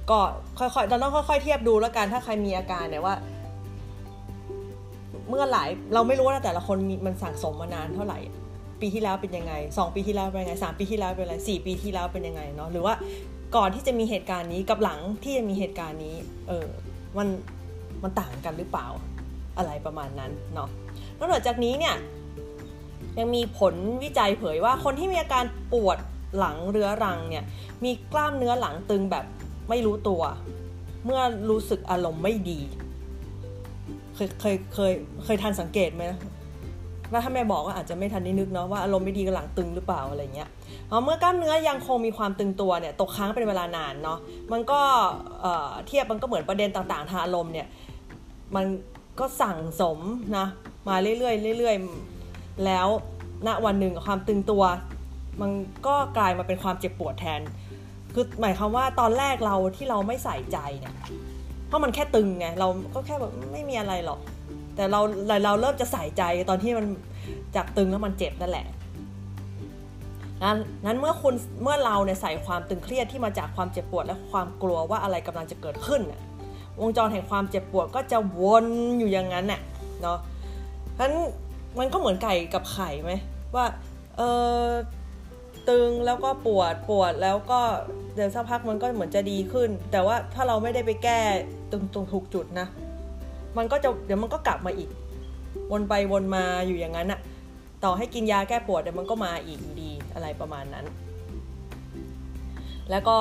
[0.10, 0.20] ก็
[0.60, 3.16] ค่อยๆเราต้องค่อย ๆ เทียบดูแล้วกันถ้าใครมีอาการเนี่ยว่า
[5.30, 8.19] เมื่อหลายเราไม่รู้นะแต่ละคนมันสั่งสมมานานเท่าไหร่
[8.82, 12.93] ปีที่แล้วเป็นยังไงสองปีที่แล้วเป็นยังไงสามปีที่แล้วเป็นอะไรสี่ปีที่แล้วเป็นยังไงเนาะหรือว่า
[13.55, 16.15] ก่อนที่จะมีเหตุการณ์นี้กับหลังที่จะมีเหตุการณ์นี้
[16.47, 16.67] เออ
[17.17, 17.28] มัน
[18.03, 18.88] มันต่างกันหรือเปล่า
[19.57, 20.69] อะไรประมาณนั้นเนาะ
[21.19, 21.95] นอกจากนี้เนี่ย
[23.19, 25.97] ยังมีผลวิจัยเผยว่าคนที่มีอาการปวด
[26.38, 27.43] หลังเรื้อรังเนี่ย
[27.84, 29.26] มีกล้ามเนื้อหลังตึงแบบ
[29.69, 30.21] ไม่รู้ตัว
[31.05, 32.59] เมื่อรู้สึกอารมณ์ไม่ดี
[34.26, 34.93] ยเคยเคย
[35.26, 36.03] เคยทันสังเกตไหม
[37.11, 40.49] ว่าถ้าแม่บอกก็อาจจะไม่ทันได้นึกเนาะว่าอารมณ์ไม่ดีกับหลังตึงหรือเปล่าอะไรเงี้ย
[41.03, 44.19] เมื่อกล้ามเนื้อยังคงมีความตึงตัวเนี่ยตกค้างเป็นเวลานานเนาะ
[44.51, 44.80] มันก็
[45.88, 47.67] เทียบมันก็เหมือนประเด็นต่างๆทางอารมณ์เนี่ย
[48.55, 48.65] มัน
[49.19, 49.99] ก็สั่งสม
[50.38, 50.45] นะ
[50.88, 52.88] มาเรื่อยๆเรื่อยๆแล้ว
[53.47, 54.63] ณวันหนึ่งความตึงตัว
[55.41, 55.51] มัน
[55.88, 57.41] ก็กลายมาเป็นความเจ็บปวดแทน
[58.13, 60.95] คือหมายความว่าตอนแรกเราที่เราไม่ใส่ใจเนี่ย
[61.74, 64.19] ราะมันแค่ตึงไงเราก็แค่แบบไม่มีอะไรหรอก
[64.76, 64.99] แต่เรา
[65.45, 66.86] เราเริ่มจะใส่ใจตอนที่มัน
[67.55, 68.65] จากตึงแล้วมันเจ็บนั่นแหละ
[70.43, 76.01] นั้นนั้นเมื่อคุณเมื่อเราเนี่ยใส่ความตึงเครียดที่มาจากความเจ็บปวดและความกลัวว่าอะไรกำลังจะเกิดขึ้น
[76.80, 78.65] วงจรแห่งความเจ็บปวดก็จะวน
[78.99, 79.61] อยู่อย่างนั้นน่ะ
[80.01, 80.17] เนาะ
[80.99, 81.13] นั้น
[81.80, 83.11] มันก็เหมือนไก่กับไข่ไหม
[83.55, 83.65] ว่า
[84.17, 84.21] เอ
[84.61, 84.65] อ
[85.70, 87.59] ตึงแล้วก็ปวดปวดแล้วก็
[88.16, 91.20] เดี๋ยวสักพักมันก็เหมือนจะดีขึ้น แต่ว่าถ้าเราไม่ได้ไปแก้
[91.72, 92.68] ตรงตรงถูกจุดนะ
[93.57, 94.89] มันก็จะเดี๋ยวมันก็กลับมาอีก
[95.72, 97.20] วนไปวนมาอยู่อย่างนั้นอะ
[97.84, 100.86] ต่อให้กินยาแก้ปวดเดี๋ยวมันก็มาอีกอยู่ดีอะไรประมาณนั้น
[102.91, 103.18] แล้วก็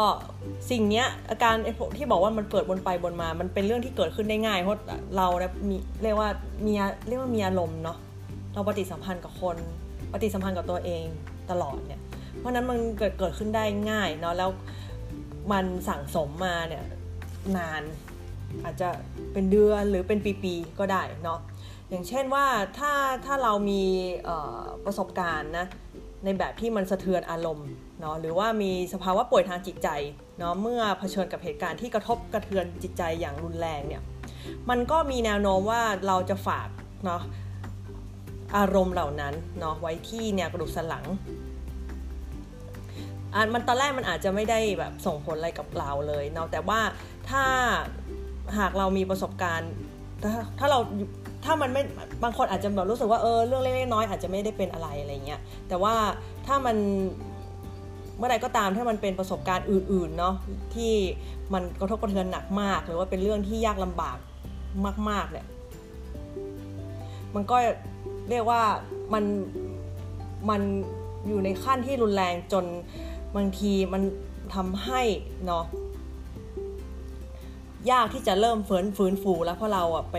[0.71, 1.55] สิ่งนี้อาการ
[1.97, 4.81] ที่บอกว่ามันเกิดบนไปบนมา มันเป็นเรื่องที่เกิดขึ้นได้ง่ายเพราะ
[5.17, 6.29] เราเนี่ยมีเรียกว่า
[6.67, 6.73] มี
[7.09, 7.99] เรียกว่ามีอารมณ์เนาะ
[8.55, 9.57] เราปฏิสัมพันธ์กับคน
[10.13, 11.05] ปฏิสัมพันธ์กับตัวเอง
[11.51, 12.02] ตลอดเนี่ย
[12.43, 14.51] เพราะนั้นมันเกิดเกิดขึ้นได้ง่ายเนาะแล้ว
[15.53, 16.85] มันสั่งสมมาเนี่ย
[17.57, 17.83] นาน
[18.65, 18.89] อาจจะ
[19.33, 21.41] เป็นเดือนหรือเป็นปีๆก็ได้เนาะ
[21.91, 22.47] อย่างเช่นว่า
[22.79, 22.93] ถ้า
[23.25, 23.83] ถ้าเรามี
[24.85, 25.67] ประสบการณ์นะ
[26.25, 27.69] ในแบบที่มันสะเทือนอารมณ์
[28.01, 29.89] เนาะหรือว่ามีสภาวะป่วยทางจิตใจ
[30.39, 34.03] เนาะเมื่อเผชิญกับเหตุการณ์ที่กระทบกระเทือนจิตใจอย่างรุนแรงเนี่ย
[34.71, 36.69] มันก็มีแนวโน้มว่าเราจะฝาก
[37.05, 37.23] เนาะ
[38.57, 41.05] อารมณ์เหล่านั้นเนาะไว้ที่แนวกระดูกสันหลัง
[43.35, 46.81] อะมันตอนแรกมันอาจจะไม่ได้แบบส่งผลอะไรกับเราเลยเนาะแต่ว่า
[47.31, 47.45] ถ้า
[48.59, 49.73] หากเรามีประสบการณ์
[50.23, 50.79] ถ้าถ้าเรา
[51.45, 51.83] ถ้ามันไม่
[52.23, 55.95] บางคนอาจจะแบบรู้สึกว่าเออเรื่องเล็กๆน้อยอาจจะไม่ได้เป็นอะไรอะไรเงี้ยแต่ว่า
[56.47, 56.77] ถ้ามัน
[58.17, 60.35] เมื่อใดก็ตามถ้ามันเป็นประสบการณ์อื่นๆเนาะ
[60.75, 60.93] ที่
[61.53, 64.19] มันกระทบกระเทือนหนักมาก หรือว่าเป็นเรื่องที่ยากลำบาก
[65.09, 65.47] มาก ๆเนี่ย
[67.35, 67.57] มันก็
[68.31, 68.63] เรียกว่า
[69.15, 69.25] มัน
[70.51, 70.63] มัน
[71.29, 72.65] อยู่ในขั้นที่รุนแรงจน
[73.37, 74.03] บางทีมัน
[74.55, 75.03] ทำให้
[75.47, 75.65] เนาะ
[77.91, 80.17] ยากที่จะเริ่มฟื้นฟื้นฟูแล้วเพราะเราอะไป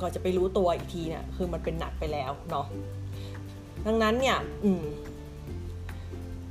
[0.00, 2.66] ก็จะไปรู้ตัวอีกทีเนี่ยคือมันเป็นหนักไปแล้วเนาะ
[3.86, 4.84] ดังนั้นเนี่ยอืม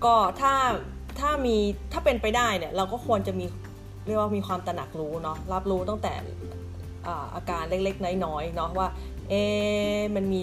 [0.06, 0.54] ก็ถ้า
[1.20, 1.56] ถ้ามี
[1.92, 3.46] ถ้าเป็นไปได้เนี่ยเราก็ควรจะมี
[4.06, 6.14] เรียกว่ามีความตระหนักรู้เนาะรับรู้ตั้งแต่
[7.36, 8.88] อาการเล็กๆ น้อยๆเนาะว่า
[9.30, 9.34] เอ
[10.16, 10.42] มันมี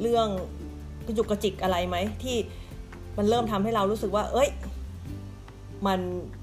[0.00, 0.28] เรื่อง
[1.06, 2.36] กระจุกกระจิกอะไรไหมที่
[3.18, 4.48] มันเริ่มทำให้เรารู้สึกว่า เอ้ย
[5.86, 6.00] มัน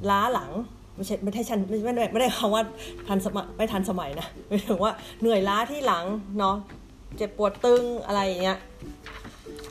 [0.10, 0.52] ล้าหลัง
[0.96, 2.64] ไม่ใช่ไม่ใช่ฉันไม่ได้ไม่ได้คำว่า
[3.08, 6.06] ทันสมัยไม่ทันสมัยนะหมายถึงว่าเหนื่อยล้าที่หลัง
[6.40, 6.56] เนาะ
[7.18, 8.58] เจ็บปวดตึงอะไรอย่างเงี้ย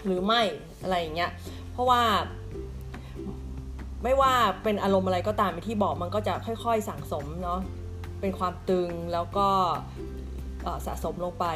[0.07, 0.43] หรือไม่
[0.83, 1.31] อะไรอย่างเงี้ย
[1.73, 2.03] เพราะว่า
[4.03, 4.33] ไม่ว่า
[4.63, 7.61] เป็นอารมณ์อะไรก็ตามที่บอกมันก็จะค่อย ๆสั่งสมเนาะ
[8.21, 9.49] เป็นความตึงแล้วก็
[10.87, 11.47] สะสมลงไป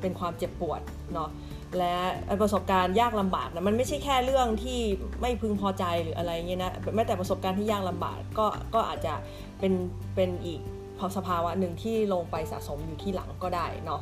[0.00, 0.80] เป็นความเจ็บปวด
[1.14, 1.28] เนาะ
[1.78, 1.96] และ
[2.42, 4.80] ประสบการณ์ยากลำบากนะมันไม่ใช่แค่เรื่องที่
[5.20, 9.14] ไม่พึงพอใจหรืออะไรเงี้ยนะแม้แต่ประสบการณ์ที่ยากลำบากก็ก็อาจจะ
[9.58, 9.72] เป็น
[10.14, 10.60] เป็นอีก
[11.16, 14.00] สภาวะหนึ่งที่ลงไปสะสมอยู่ที่หลังก็ได้เนาะ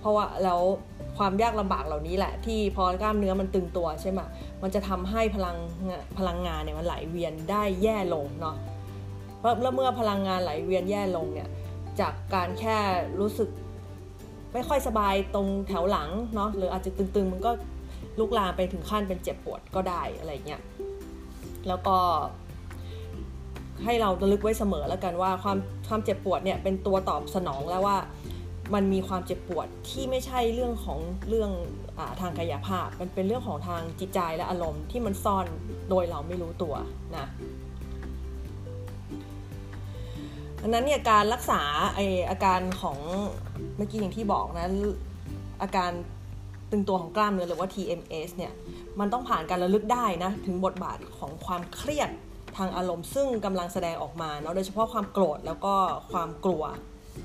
[0.00, 0.60] เพราะว่าแล้ว
[1.18, 4.20] ความยากลำบากเหล่านี้แหละ ที่พอกล้ามเนื้อมันตึงตัวใช่ไหม
[4.62, 5.56] มันจะทำให้พลัง
[6.18, 8.56] พลังงานเนี่ยมันไหลเวียนได้แย่ลงเนาะ
[9.38, 11.48] เพราะเมื่อพลังงานไหลเวียนแย่ลงเนี่ย
[12.00, 12.78] จากการแค่
[13.20, 13.48] รู้สึก
[14.52, 17.50] ไม่ค่อยสบายตรงแถวหลังเนาะหรืออาจจะตึงๆ มันก็
[18.18, 20.60] ลุกลามไปถึงขั้นเป็นเจ็บปวดก็ได้อะไรเงี้ย
[21.68, 21.96] แล้วก็
[23.84, 27.98] ให้เราระลึกไว้เสมอแล้วกันว่าความความเจ็บปวดเนี่ยเป็นตัวตอบสนองแล้วว่า
[28.74, 30.98] มันมีความเจ็บปวดที่ไม่ใช่เรื่องของ
[31.28, 31.50] เรื่อง
[31.98, 35.46] อทางกายภาพ มันเป็นเรื่องของทางจิตใจและอารมณ์ที่มันซ่อน
[35.90, 36.74] โดยเราไม่รู้ตัว
[37.16, 37.26] นะ
[40.62, 41.60] ดังนั้นเนี่ยการรักษา
[41.94, 42.00] ไอ
[42.30, 42.98] อาการของ
[43.76, 44.66] เมื่อกี้อย่างที่บอกนะ
[45.62, 45.90] อาการ
[46.70, 48.52] ตึงตัวของกล้ามเนื้อหรือว่า TMS เนี่ย
[49.00, 52.10] มันต้องผ่านการระลึกได้นะถึงบทบาทของความเครียด
[52.56, 55.74] ทางอารมณ์ซึ่งกำลังแสดงออกมาเนาะโดยเฉพาะความโกรธแล้วก็
[56.12, 56.62] ความกลัว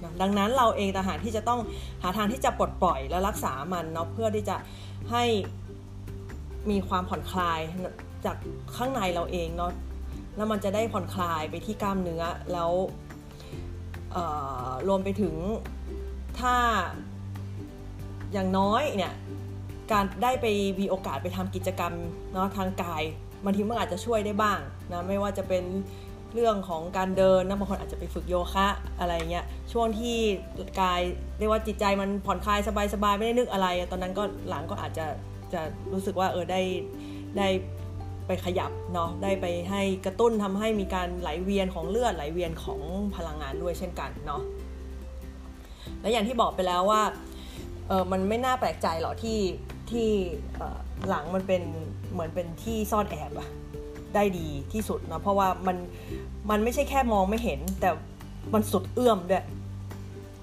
[0.03, 1.59] นะดังนั้นเราเองต่างหากที่จะต้อง
[2.03, 4.55] หาทางที่จะปลดปล่อยและรักษามันเนาะเพื่อที่จะ
[5.11, 5.23] ให้
[6.69, 7.59] มีความผ่อนคลาย
[8.25, 8.35] จาก
[8.75, 9.71] ข้างในเราเองเนาะ
[10.35, 12.23] แล้วมันจะได้ผ่อนคลายไปที่กล้ามเนื้อ
[12.53, 12.71] แล้ว
[14.87, 15.33] รวมไปถึง
[16.39, 16.55] ถ้า
[18.33, 19.13] อย่างน้อยเนี่ย
[19.91, 20.45] การได้ไป
[20.79, 21.93] มีโอกาสไปทำกิจกรรม
[22.33, 23.03] เนาะทางกาย
[23.45, 24.59] บางทีมันอาจจะช่วยได้บ้าง
[24.91, 25.63] นะไม่ว่าจะเป็น
[26.33, 28.67] เรื่องของการเดินนะบางคนอาจจะไปฝึกโยคะ
[28.99, 30.17] อะไรเงี้ยช่วงที่
[30.81, 31.01] กาย
[31.37, 32.59] เรียกว่าจิตใจมันผ่อนคลาย
[32.93, 35.05] สบายๆไม่ได้นึกอะไร ตอนนั้นก็หลังก็อาจจะ
[35.53, 35.61] จะ
[35.93, 36.61] รู้สึกว่าเออได้
[37.37, 37.47] ได้
[38.27, 42.79] ไปขยับเนาะได้ไปให้กระตุ้นทำให้มีการไหลเวียนของเลือดไหลเวียนของ
[43.15, 44.41] พลังงานด้วยเช่นกันเนาะ
[46.01, 47.01] และอย่างที่บอกไปแล้วว่า
[47.87, 49.39] เออมันไม่น่าแปลกใจหรอกที่
[49.91, 50.09] ที่
[51.09, 51.61] หลังมันเป็น
[52.11, 53.47] เหมือนเป็นที่ซ่อนแอบอะ
[54.15, 55.77] ได้ดีที่สุดนะเพราะว่ามัน
[56.49, 57.89] มันไม่ใช่แค่มองไม่เห็น แต่
[58.53, 59.45] มันสุดเอื้อมด้วย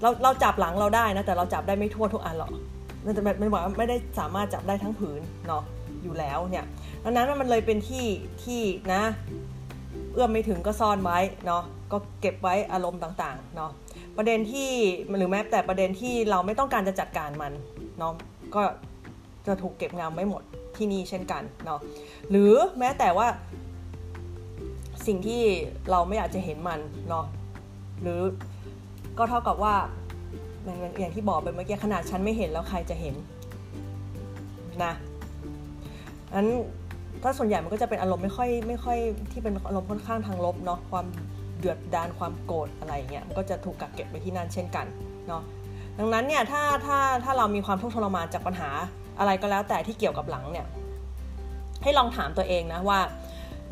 [0.01, 2.51] เราเราจับหลังเราได้นะแต่เราจับได้ไม่ทั่วทุกอันหรอก
[3.03, 5.63] นั่นจะไม่บอกไม่ได้สามารถจับได้ทั้งผืนเนาะ
[6.03, 6.65] อยู่แล้วเนี่ย
[7.03, 8.05] ดังนั้นมันเลยเป็นที่
[8.43, 8.61] ที่
[8.93, 9.03] นะ
[10.13, 13.71] เอื้อมไม่ถึงก็ซ่อนไว้เนาะก็เก็บไว้อารมณ์ต่างๆเนาะ
[14.17, 14.69] ประเด็นที่
[15.17, 17.53] หรือแม้แต่ประเด็นที่เราไม่ต้องการจะจัดการมัน
[17.99, 18.13] เนาะ
[18.55, 18.61] ก็
[19.47, 20.41] จะถูกเก็บงำไว้หมด
[20.77, 21.79] ที่นี่เช่นกันเนาะ
[22.29, 23.27] หรือแม้แต่ว่า
[25.07, 25.41] สิ่งที่
[25.91, 26.79] เราไม่อยากจะเห็นมัน
[27.09, 27.25] เนาะ
[28.01, 28.21] หรือ
[29.17, 29.75] ก็เท่ากับว่า
[30.99, 33.15] อย่างที่บอกไปเมื่อกี้ขนาดฉันไม่เห็นแล้วใครจะเห็น
[34.83, 34.93] นะ
[36.35, 36.47] นั้น
[37.23, 38.97] ถ้าส่วนใหญ่มันก็จะเป็นอารมณ์ไม่ค่อยไม่ค่อย
[39.31, 41.05] ที่เป็นอารมณ์ค่อนข้างทางลบเนาะความ
[41.59, 44.85] เดือดดานความโกรธอะไรเงี้ยมันก็จะถูกกักเก็บไว้ที่นั่นเช่นกัน
[45.27, 45.43] เนาะ
[45.99, 48.69] ดังนั้นเนี่ยถ้าถ้าถ้าเรามีความทุกข์ทรมานจากปัญหา
[49.19, 50.67] อะไรก็แล้วแต่ที่เกี่ยวกับหลังเนี่ย
[51.83, 52.99] ให้ลองถามตัวเองนะว่า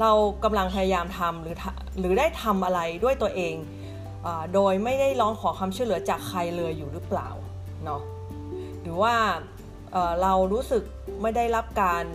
[0.01, 0.11] เรา
[0.43, 1.55] กำลังพยายามทำหรือ
[1.99, 3.55] หรือได้ทำอะไรด้วยตัวเอง
[4.25, 7.29] อโดยไม่ได้ร้องขอความช่วยเหลือจากใครเลยอยู่หรือเปล่า
[7.85, 8.01] เนาะ
[8.81, 9.13] หรือว่า
[9.91, 10.83] เเรารู้สึก
[11.21, 12.05] ไม่ได้รับการ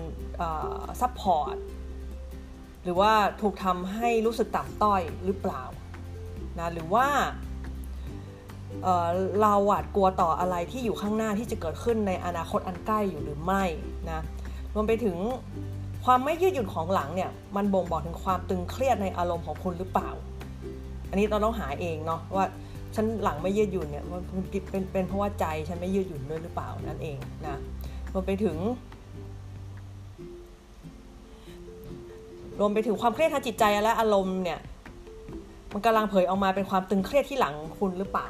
[1.01, 1.57] support
[2.85, 5.63] หรือว่าถูกทำให้รู้สึกต่ำต้อยหรือเปล่า
[6.59, 7.07] นะหรือว่า
[8.83, 13.65] เเราหวาดกลัวต่ออะไรที่อยู่ข้างหน้าที่จะเกิดขึ้นในอนาคตอันใกล้อยู่หรือไม่
[14.11, 14.21] นะ
[14.75, 15.17] รวมไปถึง
[16.05, 20.11] ความไม่ยืดหยุ่นของหลังเนี่ยมันบ่งบอกถึงความตึงเครียดในอารมณ์ของคุณหรือเปล่า
[21.11, 22.45] อันนี้เราต้องหาเองเนาะว่า
[22.95, 24.23] ฉันหลังไม่ยืดหยุ่นเนี่ยมัน
[24.71, 27.57] เป็นเป็นเพราะว่าใจฉันไม่ยืดหยุ่นด้วยหรือเปล่านั่นเองนะ
[28.13, 28.57] รวมไปถึง
[32.61, 34.59] รวมไปถึงความเครียดทางจิตใจและอารมณ์เนี่ย
[35.73, 38.27] มันกำลังเผยออกมาเป็นความตึงเครียดที่หลังคุณหรือเปล่า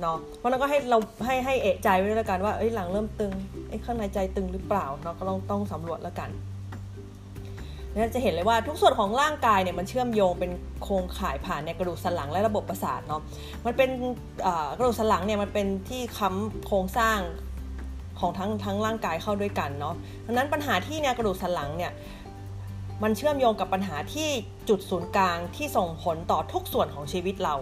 [0.00, 3.32] เนาะเพราะนั้นก็ให้เราให้ให้เอะใจไว้แล้วกันว่าเอ้ยหลังเริ่มตึง
[3.68, 6.30] ไอ้ข้างในใจตึงหรือเปล่าเนาะก็ต้องต้องสำรวจแล้วกัน
[7.92, 10.50] นี่จะเห็นเลยว่าทุกส่วนของร่างกายเนี่ยมันเชื่อมโยงเป็น
[10.82, 13.22] โครงข่ายผ่านในกระดูกสันหลังและระบบประสาทเนาะ
[13.66, 13.90] มันเป็น
[14.78, 17.18] กระดูกสันหลังเนี่ยมันเป็นที่ค้ำโครงสร้าง
[18.20, 19.94] ของทั้งทั้งร่างกายเข้าด้วยกันเนาะ
[20.26, 21.92] ดังนั้นปัญหาที่เนี่ยกระดูกสันหลังเนี่ย
[23.02, 24.28] มันเชื่อมโยงกับปัญหาที่
[24.68, 27.54] จุดศูนย์กลางที่ส่งผลต่อทุกส่วนของชีวิตเรา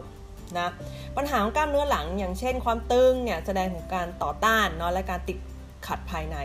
[0.58, 0.68] นะ
[1.16, 5.38] ปัญหาของกล้ามเนื้อหลัง อย่างเช่น ความตึงเนี่ยแสดงถึงการต่อต้านเนาะและการติด
[5.86, 6.36] ขัดภายใน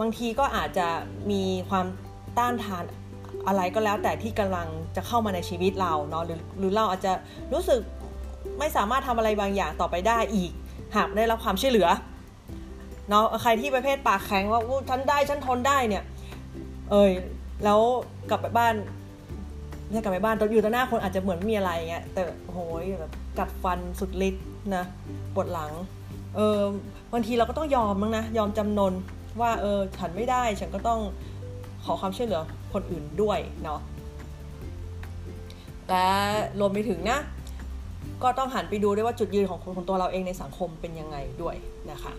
[0.00, 0.88] บางทีก็อาจจะ
[1.30, 1.86] มีความ
[2.38, 2.84] ต้านทาน
[3.46, 7.12] อะไรก็แล้วแต่ที่กำลังจะเข้ามาในชีวิตเราเนาะหรือหรือเราอาจจะ
[7.52, 7.80] รู้สึก
[8.58, 10.50] ไม่สามารถทำอะไรบางอย่างต่อไปได้อีก
[10.96, 11.88] หากได้รับความช่วยเหลือ
[13.10, 16.02] เนาะใครที่ประเภทปากแข็งว่าฉันได้ฉันทนได้เนี่ย
[16.90, 17.10] เอย
[17.64, 17.80] แล้ว
[18.30, 18.74] กลับไปบ้าน
[19.90, 24.46] เนี่ยกลับไปบ้านตอนอยู่ต่อหน้าคนอาจจะเหมือนมีอะไรเงี้ยแต่โหยแบบกัดฟันสุดฤทธิ์
[24.76, 24.84] นะ
[25.34, 25.72] ปวดหลัง
[26.36, 26.60] เออ
[27.12, 28.92] บางทีเราก็ต้องยอมมั้งนะยอมจำนน
[29.40, 31.00] ว่าเออฉันไม่ได้ฉันก็ต้อง
[31.84, 32.40] ขอความช่วยเหลือ
[32.72, 33.80] คนอื่นด้วยเนาะ
[35.88, 36.06] และ
[36.60, 37.18] รวมไปถึงนะ
[38.22, 41.56] ก็ต้องหันไปดูด้วยว่าจุดยืนของคนของตัวเราเองในสังคมเป็นยังไงด้วย
[41.90, 42.12] นะคะ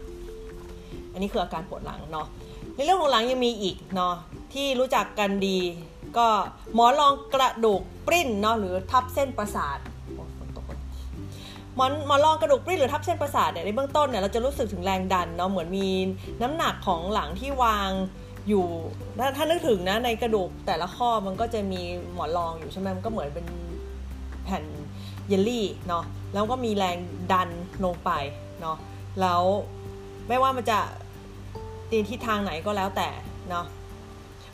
[1.13, 2.27] อันนี้คืออาการปวดหลังเนาะ
[2.75, 4.15] ในเรื่องของหลังยังมีอีกเนาะ
[4.53, 5.59] ที่รู้จักกันดี
[6.17, 6.27] ก็
[6.75, 9.79] หมอนรองกระดูกปริ้นเนาะหรือทับเส้นประสาท
[11.75, 15.87] หมอนหมอนรองกระดูกปริ้นหรือทับเส้นประสาทเนี่ยในเบื้องต้นเนี่ยเราจะรู้สึกถึงแรงดันเนาะเหมือนมี
[16.41, 17.89] น้ำหนักของหลังที่วาง
[18.49, 18.65] อยู่
[19.37, 21.81] ถ้านึกถึงนะในกระดูกแต่ละข้อมันก็จะมี
[22.13, 23.45] หมอนรองอยู่ใช่ไหมมันก็เหมือนเป็น
[24.43, 24.63] แผ่น
[25.27, 26.03] เยลลี่เนาะ
[26.33, 26.97] แล้วก็มีแรง
[27.33, 27.49] ดัน
[27.83, 28.11] ลงไป
[28.61, 28.77] เนาะ
[29.21, 29.41] แล้ว
[30.27, 30.79] ไม่ว่ามันจะ
[31.91, 33.09] ตีนทิศทางไหนก็แล้วแต่
[33.49, 33.65] เนาะ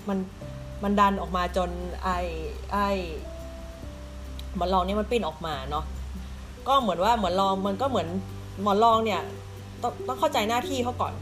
[0.08, 0.18] มัน
[0.84, 1.70] มันดันออกมาจน
[2.04, 2.10] ไอ
[2.72, 2.78] ไอ
[4.58, 5.86] หมันลองเนี่ยมันปิ้นออกมาเนาะ
[6.68, 8.08] ก็เหมือนว่าหมอนรองมันก็เหมือน
[8.64, 9.22] หมอนรองเนี่ย
[9.82, 11.14] ต้องต้องเข้าใจหน้าที่เขาก่อน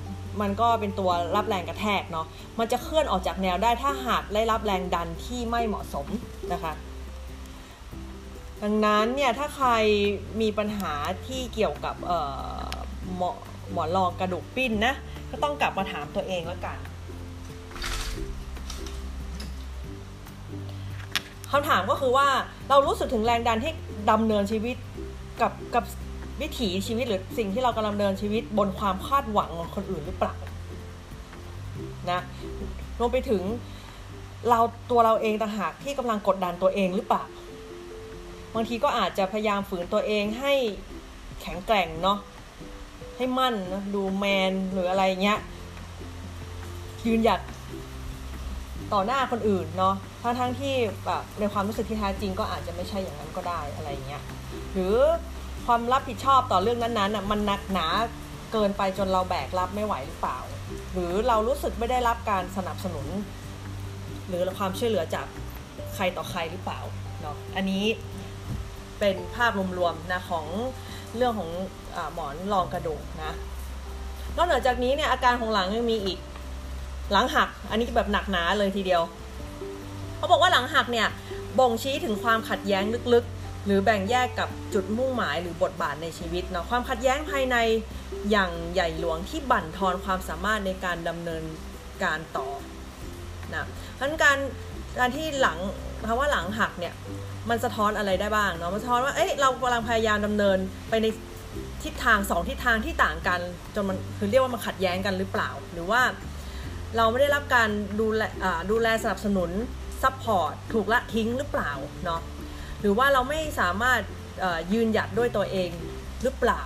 [0.42, 2.26] มันก็เป็นตัวรับแรงกระแทกเนาะ
[2.60, 6.08] มันจะเคลื่อนออกจากแนวได้ถ้าหากได้รับแรงดันที่ไม่เหมาะสม
[6.54, 6.74] นะคะ
[8.64, 9.70] ดังนั้นเนี่ยถ้าใคร
[10.42, 10.94] มีปัญหา
[11.28, 11.96] ที่เกี่ยวกับ
[13.16, 13.32] หมอ
[13.72, 14.94] หมอนรองกระดูกปิ้นนะ
[15.32, 16.78] ก็ต้องกลับมาถามตัวเองแล้วกัน
[21.52, 22.28] คำถามก็คือว่า
[22.70, 23.74] เรารู้สึกถึงแรงดันที่
[24.12, 24.76] ดำเนินชีวิต
[25.42, 25.84] กับกับ
[26.42, 30.36] วิถีชีวิตหรือสิ่งที่เรากำลังเดินชีวิตบนความคาดหวังของคนอื่นหรือเปล่า
[32.12, 32.20] นะ
[33.00, 33.42] รวมไปถึง
[34.50, 34.60] เรา
[34.92, 37.24] ตัวเราเองต่างหากที่กำลังกดดันตัวเองหรือเปล่า
[38.56, 40.54] บางทีก็อาจจะพยายามฝืนตัวเองให้
[41.42, 42.18] แข็งแกร่งเนาะ
[43.18, 45.40] ให้มั่นนะดูแมนหรืออะไรเงี้ย
[47.06, 47.40] ยืนหยัด
[48.94, 54.24] ต่อหน้าคนอื่นเนาะทั้งทั้งที่แบบในความรู้สึกที่แท้จริงก็อาจจะไม่ใช่อย่างนั้นก็ได้อะไรเงี้ย
[54.74, 54.96] หรือ
[55.66, 57.88] ความรับผิดชอบต่อเรื่องนั้นๆอะมันหนักหนา
[58.54, 60.40] เกินไปจนเราแบกรับไม่ไหวหรือเปล่า
[60.94, 63.08] หรือเรารู้สึกไม่ได้รับการสนับสนุน
[64.28, 65.26] หรือความช่วยเหลือจาก
[65.96, 66.80] ใครต่อใครหรือเปล่า
[67.22, 67.84] เนาะอันนี้
[69.00, 70.46] เป็นภาพรวมๆนะของ
[71.16, 71.52] เรื่องของ
[72.14, 73.34] หมอนรองกระดูกนะ
[74.38, 76.20] นอกจากนี้เนี่ยอาการของหลังยังมีอีก
[77.12, 79.02] หลังหัก อันนี้แบบหนักหนาเลยทีเดียว
[80.18, 81.08] เขาบอกว่าหลังหักเนี่ย
[81.60, 82.84] บ่งชี้ถึงความขัดแย้ง
[83.14, 87.58] ลึกๆ หรือแบ่งแยกกับจุดมุ่งหมายหรือบทบาทในชีวิตเนาะความขัดแย้งภายใน
[88.32, 91.44] อย่างใหญ่หลวงที่บั่นทอนความสามารถในการดำเนิน
[92.04, 92.48] การต่อ
[93.54, 93.66] นะ
[94.00, 94.38] ทั้นการ
[95.00, 95.58] การที่หลัง
[96.08, 96.94] คำว่าหลังหักเนี่ย
[97.50, 100.58] มันสะท้อนอะไรได้บ้างเนาะมันสะท้อนว่าเอ้ยเรากำลังพยายามดำเนิน
[100.90, 101.08] ไปใน
[101.86, 103.40] ทิศทางสองทิศทางที่ต่างกัน
[103.76, 106.02] จนมันคือเรียกว่ามันขัดแย้งกันหรือเปล่า หรือว่า
[106.98, 107.70] เราไม่ได้รับการ
[108.00, 108.22] ดูแล
[108.72, 109.50] ดูแลสนับสนุน
[110.04, 111.72] support ถูกละทิ้งหรือเปล่า
[112.06, 112.22] เนาะ
[112.82, 114.02] หรือว่าเราไม่สามารถ
[114.74, 115.70] ยืนหยัดด้วยตัวเอง
[116.24, 116.62] หรือเปล่า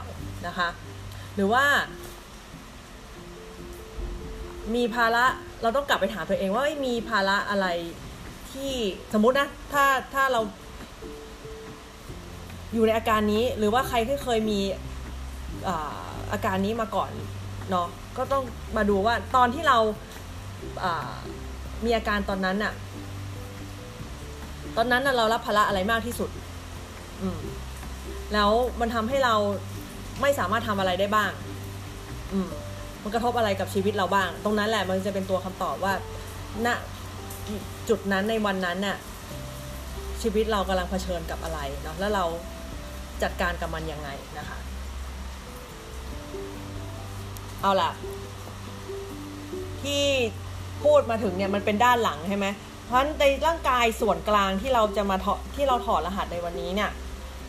[0.47, 0.69] นะคะ
[1.35, 1.65] หรือว่า
[4.75, 5.25] มีภาระ
[5.61, 7.67] เราต้องกลับไปถามตัวเองว่ามีภาระอะไร
[8.51, 8.73] ที่
[9.13, 10.41] สมมตินะถ้าถ้าเรา
[12.73, 14.59] อยู่ในอาการนี้หรือว่าใครที่เคยมี
[16.31, 17.11] อาการนี้มาก่อน
[17.69, 17.87] เนาะ
[18.17, 18.43] ก็ต้อง
[18.77, 19.77] มาดูว่าตอนที่เรา
[21.85, 22.73] มีอาการตอนนั้นอะ
[24.77, 26.29] ตอนนั้นเรารับภาระอะไรมากที่สุด
[27.21, 27.41] อืม
[28.33, 29.35] แล้วมันทำให้เรา
[30.21, 31.31] ไม่สามารถทำอะไรได้บ้าง
[32.31, 32.49] อืม
[33.03, 35.93] มันกระทบอะไรกับชีวิตเราบ้าง ตรงนั้นแหละมันจะเป็นตัวคำตอบว่า
[36.65, 36.67] ณ
[37.89, 38.97] จุดนั้นในวันนั้นน่ะ
[40.21, 42.25] ชีวิตเรากำลังเผชิญกับอะไรเนาะ แล้วเรา
[43.23, 44.57] จัดการกับมันยังไงนะคะ
[47.61, 47.89] เอาล่ะ
[49.81, 50.03] ที่
[50.83, 52.47] พูดมาถึงเนี่ยมันเป็นด้านหลังใช่ไหม
[52.85, 56.89] เพราะในร่างกายส่วนกลางที่เราจะมาถอดที่เราถอดรหัสในวันนี้เนี่ย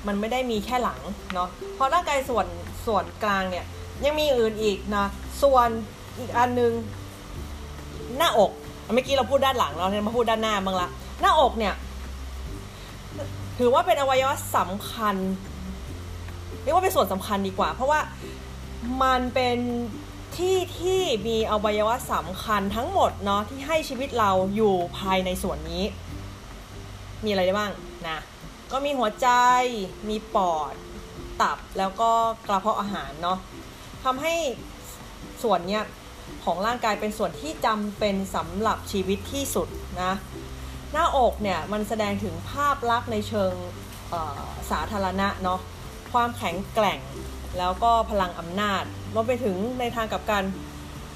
[0.07, 1.01] มันไม่ได้มีแค่หลัง
[1.35, 2.47] เนาะเพราะร่างกายส่วน
[2.87, 3.65] ส่วนกลางเนี่ย
[4.05, 5.07] ยังมีอื่นอีกนะ
[5.43, 5.69] ส่วน
[6.19, 6.73] อีกอันนึง
[8.17, 8.51] หน้าอก
[8.95, 10.89] เมื่อกี้เราพูดด้านหลังเราเนี่ยมาพูดด้านหน้าบ้างละ
[11.21, 11.75] หน้าอกเนี่ย
[13.59, 15.17] ถือว่าเป็นอวัยวะสำคัญ
[16.63, 18.01] เรียกว่าเป็นส่วนสำคัญดีกว่า เพราะว่า
[19.03, 19.59] มันเป็น
[20.37, 25.85] ที่ที่มีอวัยวะสำคัญทั้งหมดเนาะที่ให้ชีวิตเราอยู่ภายในส่วนนี้
[27.25, 27.73] มีอะไรได้บ้าง
[28.09, 28.19] นะ
[28.73, 29.29] ก็มีหัวใจ
[30.09, 30.75] มีปอด
[31.43, 32.11] ตับแล้วก็
[32.49, 33.39] กระเพาะอาหารเนาะ
[34.05, 34.35] ทำให้
[35.43, 35.85] ส่วนเนี้ย
[36.45, 39.69] ของร่างกายเป็นส่วนที่จำเป็นสำหรับชีวิตที่สุด
[40.03, 40.13] นะ
[40.93, 43.53] หน้าอกเนี่ยมันแสดงถึงภาพลักษณ์ในเชิง
[44.71, 45.61] สาธารณะเนาะ
[46.13, 47.01] ความแข็งแกร่ง
[47.59, 48.83] แล้วก็พลังอำนาจ
[49.15, 50.43] รวมไปถึงในทางกับการ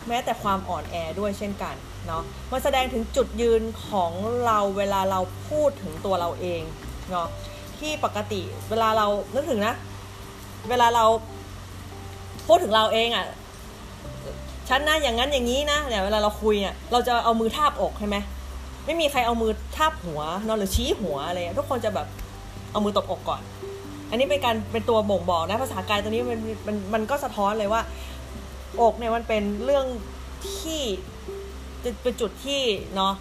[0.08, 1.74] แม้แต่ความอ่อนแอด้วยเช่นกัน
[2.06, 2.22] เนาะ
[2.52, 4.12] มันแสดงถึงจุดยืนของ
[4.46, 6.62] เราเวลาเราพูดถึงตัวเราเอง
[7.10, 7.28] เนาะ
[7.78, 8.40] ที่ปกติ
[8.70, 9.74] เวลาเรานึกถึงนะ
[10.68, 11.04] เวลาเรา
[12.46, 13.26] พูดถึงเราเองอะ่ะ
[14.68, 18.16] ฉันนะอย่างนั้นอย่างนี้นะเนี่ยเวลาเราคุยเนี่ยเราจะเอามือทาบอกใช่ไหม
[18.86, 22.06] ไม่มีใครเอามือทาบหัวเนาะหรือชี้หัวอะไรทุกคนจะแบบ
[22.72, 23.42] เอามือตบอกก่อน
[24.14, 27.82] อันนี้เป็นการเป็นตัวบ่งบอกนะภาษากายตัวนี้มันมันมันก็สะท้อนเลยว่า
[28.82, 29.86] อกเนี่ยมันเป็นเรื่อง
[30.60, 30.82] ที่
[32.02, 32.62] เป็นจุดที่
[32.94, 33.12] เนาะ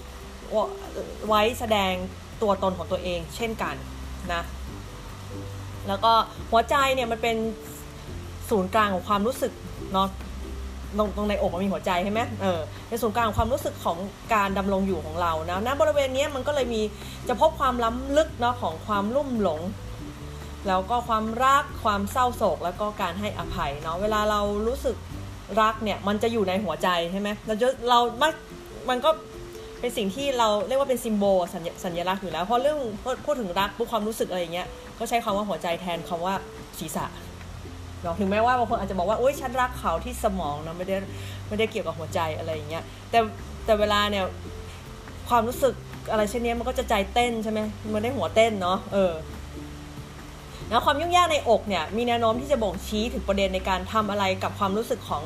[1.27, 1.93] ไว้แสดง
[2.41, 3.75] ตัวตนของตัวเองเช่นกัน
[4.33, 4.43] นะ
[5.87, 6.13] แล้วก็
[6.51, 7.35] หัวใจเนี่ยมันเป็น
[8.49, 9.51] ศูนย์กลางของความรู้สึก
[9.93, 10.07] เนาะ
[10.97, 13.97] ตรงตรงในอกมันมีหัวใจใช่ไหมเออในศูนย์กลางความรู้สึกของ
[14.33, 16.81] การดำรงอยู่ของเรานะณบริเวณนี้มันก็เลยมี
[17.27, 19.61] จะพบความล้ำลึกเนาะของความลุ่มหลง
[20.67, 24.95] แล้วก็ความรักความเศร้าโศกแล้วก็การให้อภัยเนาะเวลาเรารู้สึก
[25.61, 28.31] รักเนี่ยมันจะอยู่ในหัวใจใช่ไหมเราจะเรามัน
[28.89, 29.09] มันก็
[29.79, 32.79] เป็นสิ่งที่เราเรียกว่าเป็นซิมโบลสัญสัญลักษณ์อยู่แล้วเพราะเรื่อง
[33.25, 34.67] พูดถึงรักพูดความรู้สึกอะไรอย่างเงี้ย
[34.99, 36.33] ก็ใช้คำว่าหัวใจแทนคำว่า
[36.79, 37.05] ศีรษะ
[38.03, 40.95] เนาะถึงแม้ว่าบางคนอาจจะบอกว่าโอ๊ยฉันรักเขาที่สมองนะไม่ได้
[41.47, 43.19] ไม่ได้เกี่ยวกับหัวใจอะไรอย่างเงี้ยแต่
[43.65, 44.25] แต่เวลาเนี่ย
[45.29, 45.73] ความรู้สึก
[46.11, 47.59] อะไรเช่นนี้มันก็จะใจเต้นใช่ไหม
[47.93, 49.13] มันได้หัวเต้นเนาะเออ
[50.73, 55.23] แล้วความยุ่งยากในอกเนี่ยมีแนวโน้มที่จะบ่งชี้ถึงประเด็นในการทำอะไรกับความรู้สึกของ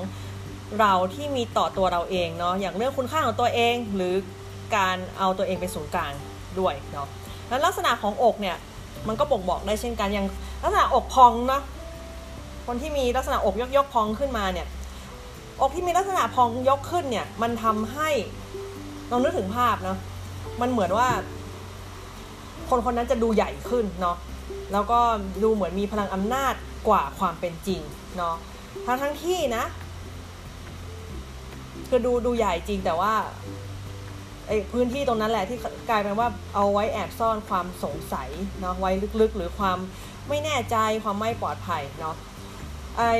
[0.80, 4.14] เราที่มีต่อตัวเราเองเนาะอย่างเรื่องคุณค่าของตัวเอง หรือ
[4.76, 6.14] การเอาตัวเองเป็นศูนย์กลาง
[6.60, 7.08] ด้วยเนาะ
[7.50, 8.56] แล้วลักษณะของอกเนี่ย
[9.08, 10.28] มันก็บ่งบอกได้เช่นกันอย่าง
[10.64, 11.62] ลักษณะอกพองเนาะ
[12.68, 14.68] คนที่มีลักษณะอกยกยกพองขึ้นมาเนี่ย
[15.62, 18.10] อกที่มีลักษณะพองยกขึ้นเนี่ยมันทำให้
[19.12, 19.98] ลองนึกถึงภาพเนาะ
[20.62, 21.08] มันเหมือนว่า
[22.70, 24.18] คนคนนั้นจะดูใหญ่ขึ้นเนาะ
[24.72, 25.00] แล้วก็
[25.43, 26.54] ดูเหมือนมีพลังอำนาจ
[26.88, 27.82] กว่าความเป็นจริง
[28.18, 28.36] เนาะ
[28.86, 29.64] ทั้งทั้งที่นะ
[31.89, 33.14] คือดูดูใหญ่จริงแต่ว่า
[34.48, 35.58] ไอ้พื้นที่ตรงนั้นแหละที่
[35.89, 38.30] กลายเป็นว่าเอาไว้แอบซ่อนความสงสัย
[38.60, 38.91] เนาะไว้
[39.22, 39.78] ลึกๆ หรือความ
[40.30, 42.16] ไม่แน่ใจความไม่ปลอดภัยเนาะ
[42.98, 43.14] ไอ้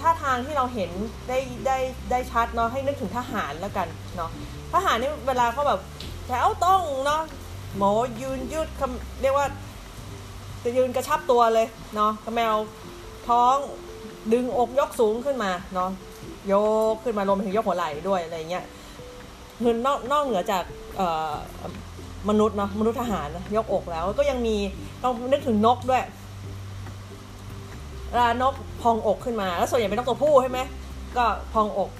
[0.00, 0.90] ท่าทางที่เราเห็น
[1.28, 1.78] ได้ได้
[2.10, 4.30] ได้ชัดเนาะให้นึกถึงทหารแล้วกันเนาะ
[4.72, 5.80] ทหารนี่เวลาเขาแบบ
[6.26, 7.22] แถวต้องเนาะ
[7.76, 7.90] หมอ
[8.20, 8.68] ยืนยืด
[9.22, 9.46] เรียกว่า
[10.64, 12.54] จะยืนกระชับตัวเลยเนาะแมว
[13.28, 13.54] ท้อง
[14.32, 15.90] ดึงอกยกสูงขึ้นมาเนาะ
[16.52, 16.54] ย
[16.92, 18.64] กขึ้นมารวมถึงยกหัวไหล่ด้วยอะไรเงี้ย
[19.62, 20.64] คือนอกนอกเหนือจาก
[22.28, 24.56] มนุษย์เนาะมนุษย์ทหารยกอกแล้ว ก็ยังมี
[25.02, 26.04] ต้องนึกถึงนกด้วย
[28.18, 30.60] ลานกพองอกขึ้นมาแล้วส่วนใหญ่เป็นนกตัวผู้ใช่ไหม
[31.16, 31.90] ก็พองอก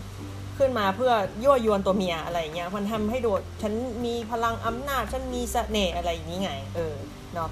[0.59, 1.13] ขึ้นมาเพื่อ
[1.45, 3.31] ยั่วยวนตัวเมียอะไรเงี้ยมันทำให้โดู
[3.63, 3.73] ฉัน
[4.05, 6.95] มีพลังอำนาจฉันมีเสน่ห์อะไรอย่างนี้ไงเออ
[7.35, 7.49] เนาะ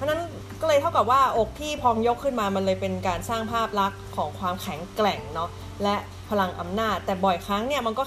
[0.00, 0.22] เพราะนั้น
[0.60, 5.50] ก็เลยเท่ากับว่าอกที่พองยกขึ้นมามันเลยเป็นการสร้างภาพลักษณ์ของความแข็งแกร่งเนาะ
[5.82, 5.96] และ
[6.30, 8.04] พลังอำนาจ แต่บ่อยครั้งเนี่ยมันก็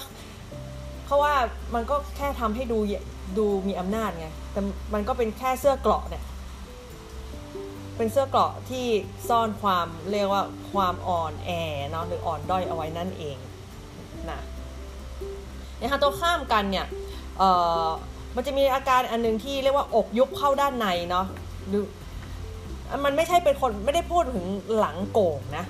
[1.04, 1.32] เพราะว่า
[1.74, 2.78] มันก็แค่ทำให้ดู
[3.38, 4.60] ดูมีอำนาจไงแต่
[4.94, 6.22] มันก็เป็นแค่เสื้อเกราะเนี่ย
[7.96, 8.86] เป็นเสื้อเกราะที่
[9.28, 10.42] ซ่อนความเรียกว่า
[10.72, 11.50] ความอ่อนแอ
[11.90, 13.36] เนาะหรืออ่อนด้อยเอาไว้นั่นเอง
[14.30, 14.40] นะ
[15.78, 16.86] นทางตัวข้ามกันเนี่ย
[18.36, 21.26] มันจะมีอาการอันนึงที่เรียกว่าอกยุบเข้าด้านในเนาะ
[23.04, 24.46] มันไม่ใช่เป็นคนไม่ได้พูดถึง
[24.78, 25.64] หลังโก่งนะ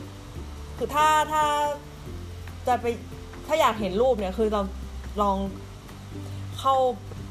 [0.79, 1.45] คือถ้าถ้า
[2.67, 2.87] จะไป
[3.47, 4.63] ถ้าอยากเห็นรูปเนี่ย คือเรา
[5.23, 5.37] ลอง
[6.59, 6.75] เข้า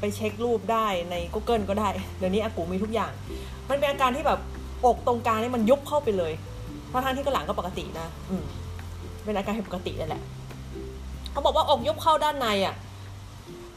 [0.00, 1.88] ไปเช็ครูปได้ใน Google ก็ได้
[2.18, 3.12] เดี๋ยวนี้อากูมีทุกอย่าง
[3.70, 4.40] มันเป็นอาการที่แบบ
[4.84, 6.32] อกตรงกลางนี่มันยุบเข้าไปเลย
[6.88, 8.44] เพราทั้งที่กระหลังก็ปกตินะอืม
[9.24, 10.22] เป็นอาการปกตินั่นแหละ
[11.30, 12.74] เขาบอกว่าอกยุบเข้าด้านในอะ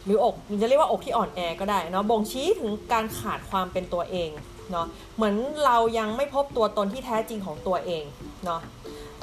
[0.06, 4.30] หรืออกมันจะเรียกว่าอกที่อ่อนแอก็ได้เนาะบ่งชี้ถึงการขาดความเป็นตัวเอง
[4.72, 8.04] เนาะเหมือนเรายังไม่พบตัวตนที่แท้จริงของตัวเอง
[8.46, 8.62] เนาะ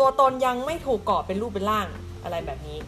[0.00, 1.86] ตัวตนยังไม่ถูกก่อเป็นรูปเป็นร่าง
[2.24, 2.78] อะไรแบบนี้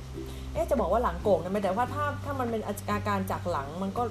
[0.52, 4.02] เอ๊จะบอกว่าหลังโก่งนะไม่แต่ว่าถ้าถ้ามันเป็นอาการจากหลังมันก็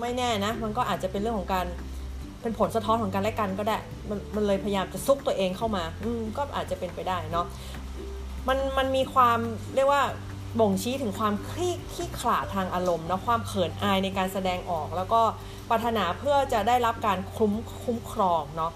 [0.00, 1.66] ไม่แน่นะ มันก็อาจจะเป็นเรื่องของการ
[2.42, 3.78] เป็นผลสะท้อนของการและกันก็ได้
[4.10, 7.46] มันมันเลยพยายามจะซุกตัวเองเข้ามา อืมก็อาจจะเป็นไปได้เนาะ
[8.48, 9.38] มันมันมีความ
[9.74, 10.02] เรียกว่า
[10.60, 15.20] บ่งชี้ถึงความคลี่ขี้ขลาดทางอารมณ์นะความเขินอายในการแสดงออกแล้วก็
[15.68, 17.52] ปรารถนาเพื่อจะได้รับการคุ้ม
[17.84, 18.72] คุ้มครองเนาะ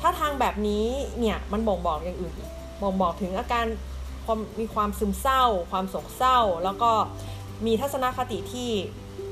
[0.00, 0.86] ถ้าทางแบบนี้
[1.18, 2.34] เนี่ยมันบ่งบอกอย่างอื่น
[2.82, 3.64] บ่งบอกถึงอาการ
[4.24, 6.90] ความมีความซึมเศร้า ความโศกเศร้า แล้วก็
[7.66, 8.70] มีทัศนคติที่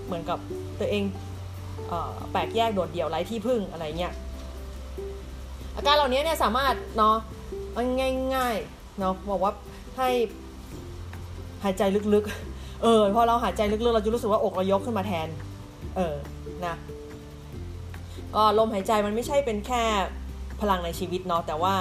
[0.04, 0.38] เหมือนกับ
[0.78, 1.02] ตัวเอง
[2.32, 4.12] แปลกแยกโดดเดี่ยวไร้ที่พึ่งอะไรเงี้ย
[5.76, 7.16] อาการเหล่านี้เนี่ยสามารถเนาะ
[8.34, 9.52] ง่ายๆเนาะบอกว่า
[9.96, 10.08] ให้
[11.62, 11.82] หายใจ
[12.14, 15.28] ลึกๆ เออพอเราหายใจลึกๆ เราจะรู้สึกว่าอกเรายกขึ้นมาแทน
[15.96, 16.14] เออ
[16.68, 16.76] นะ
[18.34, 19.82] ก็ลมหายใจมันไม่ใช่เป็นแค่
[20.60, 21.74] พลังในชีวิตเนาะแต่ว่า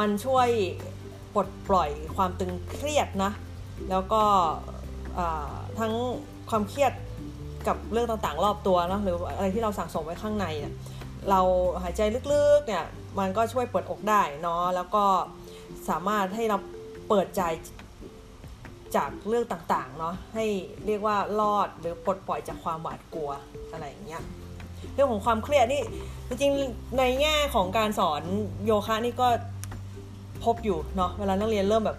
[0.00, 0.48] มันช่วย
[1.34, 3.32] ปลดปล่อยความตึงเครียดนะ
[3.90, 4.22] แล้วก็
[5.78, 5.92] ทั้ง
[6.50, 6.92] ความเครียด
[7.68, 10.74] กับเรื่องต่างๆ รอบตัวนะหรืออะไรที่เราสั่งสมไว้ข้างในเนี่ย
[11.30, 11.40] เรา
[11.82, 12.00] หายใจ
[12.32, 12.84] ลึกๆเนี่ย
[13.18, 15.04] มันก็ช่วยเปิดอกได้เนาะแล้วก็
[15.88, 16.58] สามารถให้เรา
[17.08, 17.42] เปิดใจ
[18.96, 20.46] จากเรื่องต่างๆเนาะให้
[20.86, 23.30] เรียกว่ารอดหรือปลดปล่อยจากความหวาดกลัว
[23.72, 24.22] อะไรอย่างเงี้ย
[24.94, 25.82] เรื่องของความเครียดนี่
[26.28, 28.22] จริงๆในแง่ของการสอน
[28.64, 29.28] โยคะนี่ก็
[30.44, 31.98] พบอยู่เนาะเวลานักเรียนเริ่มแบบ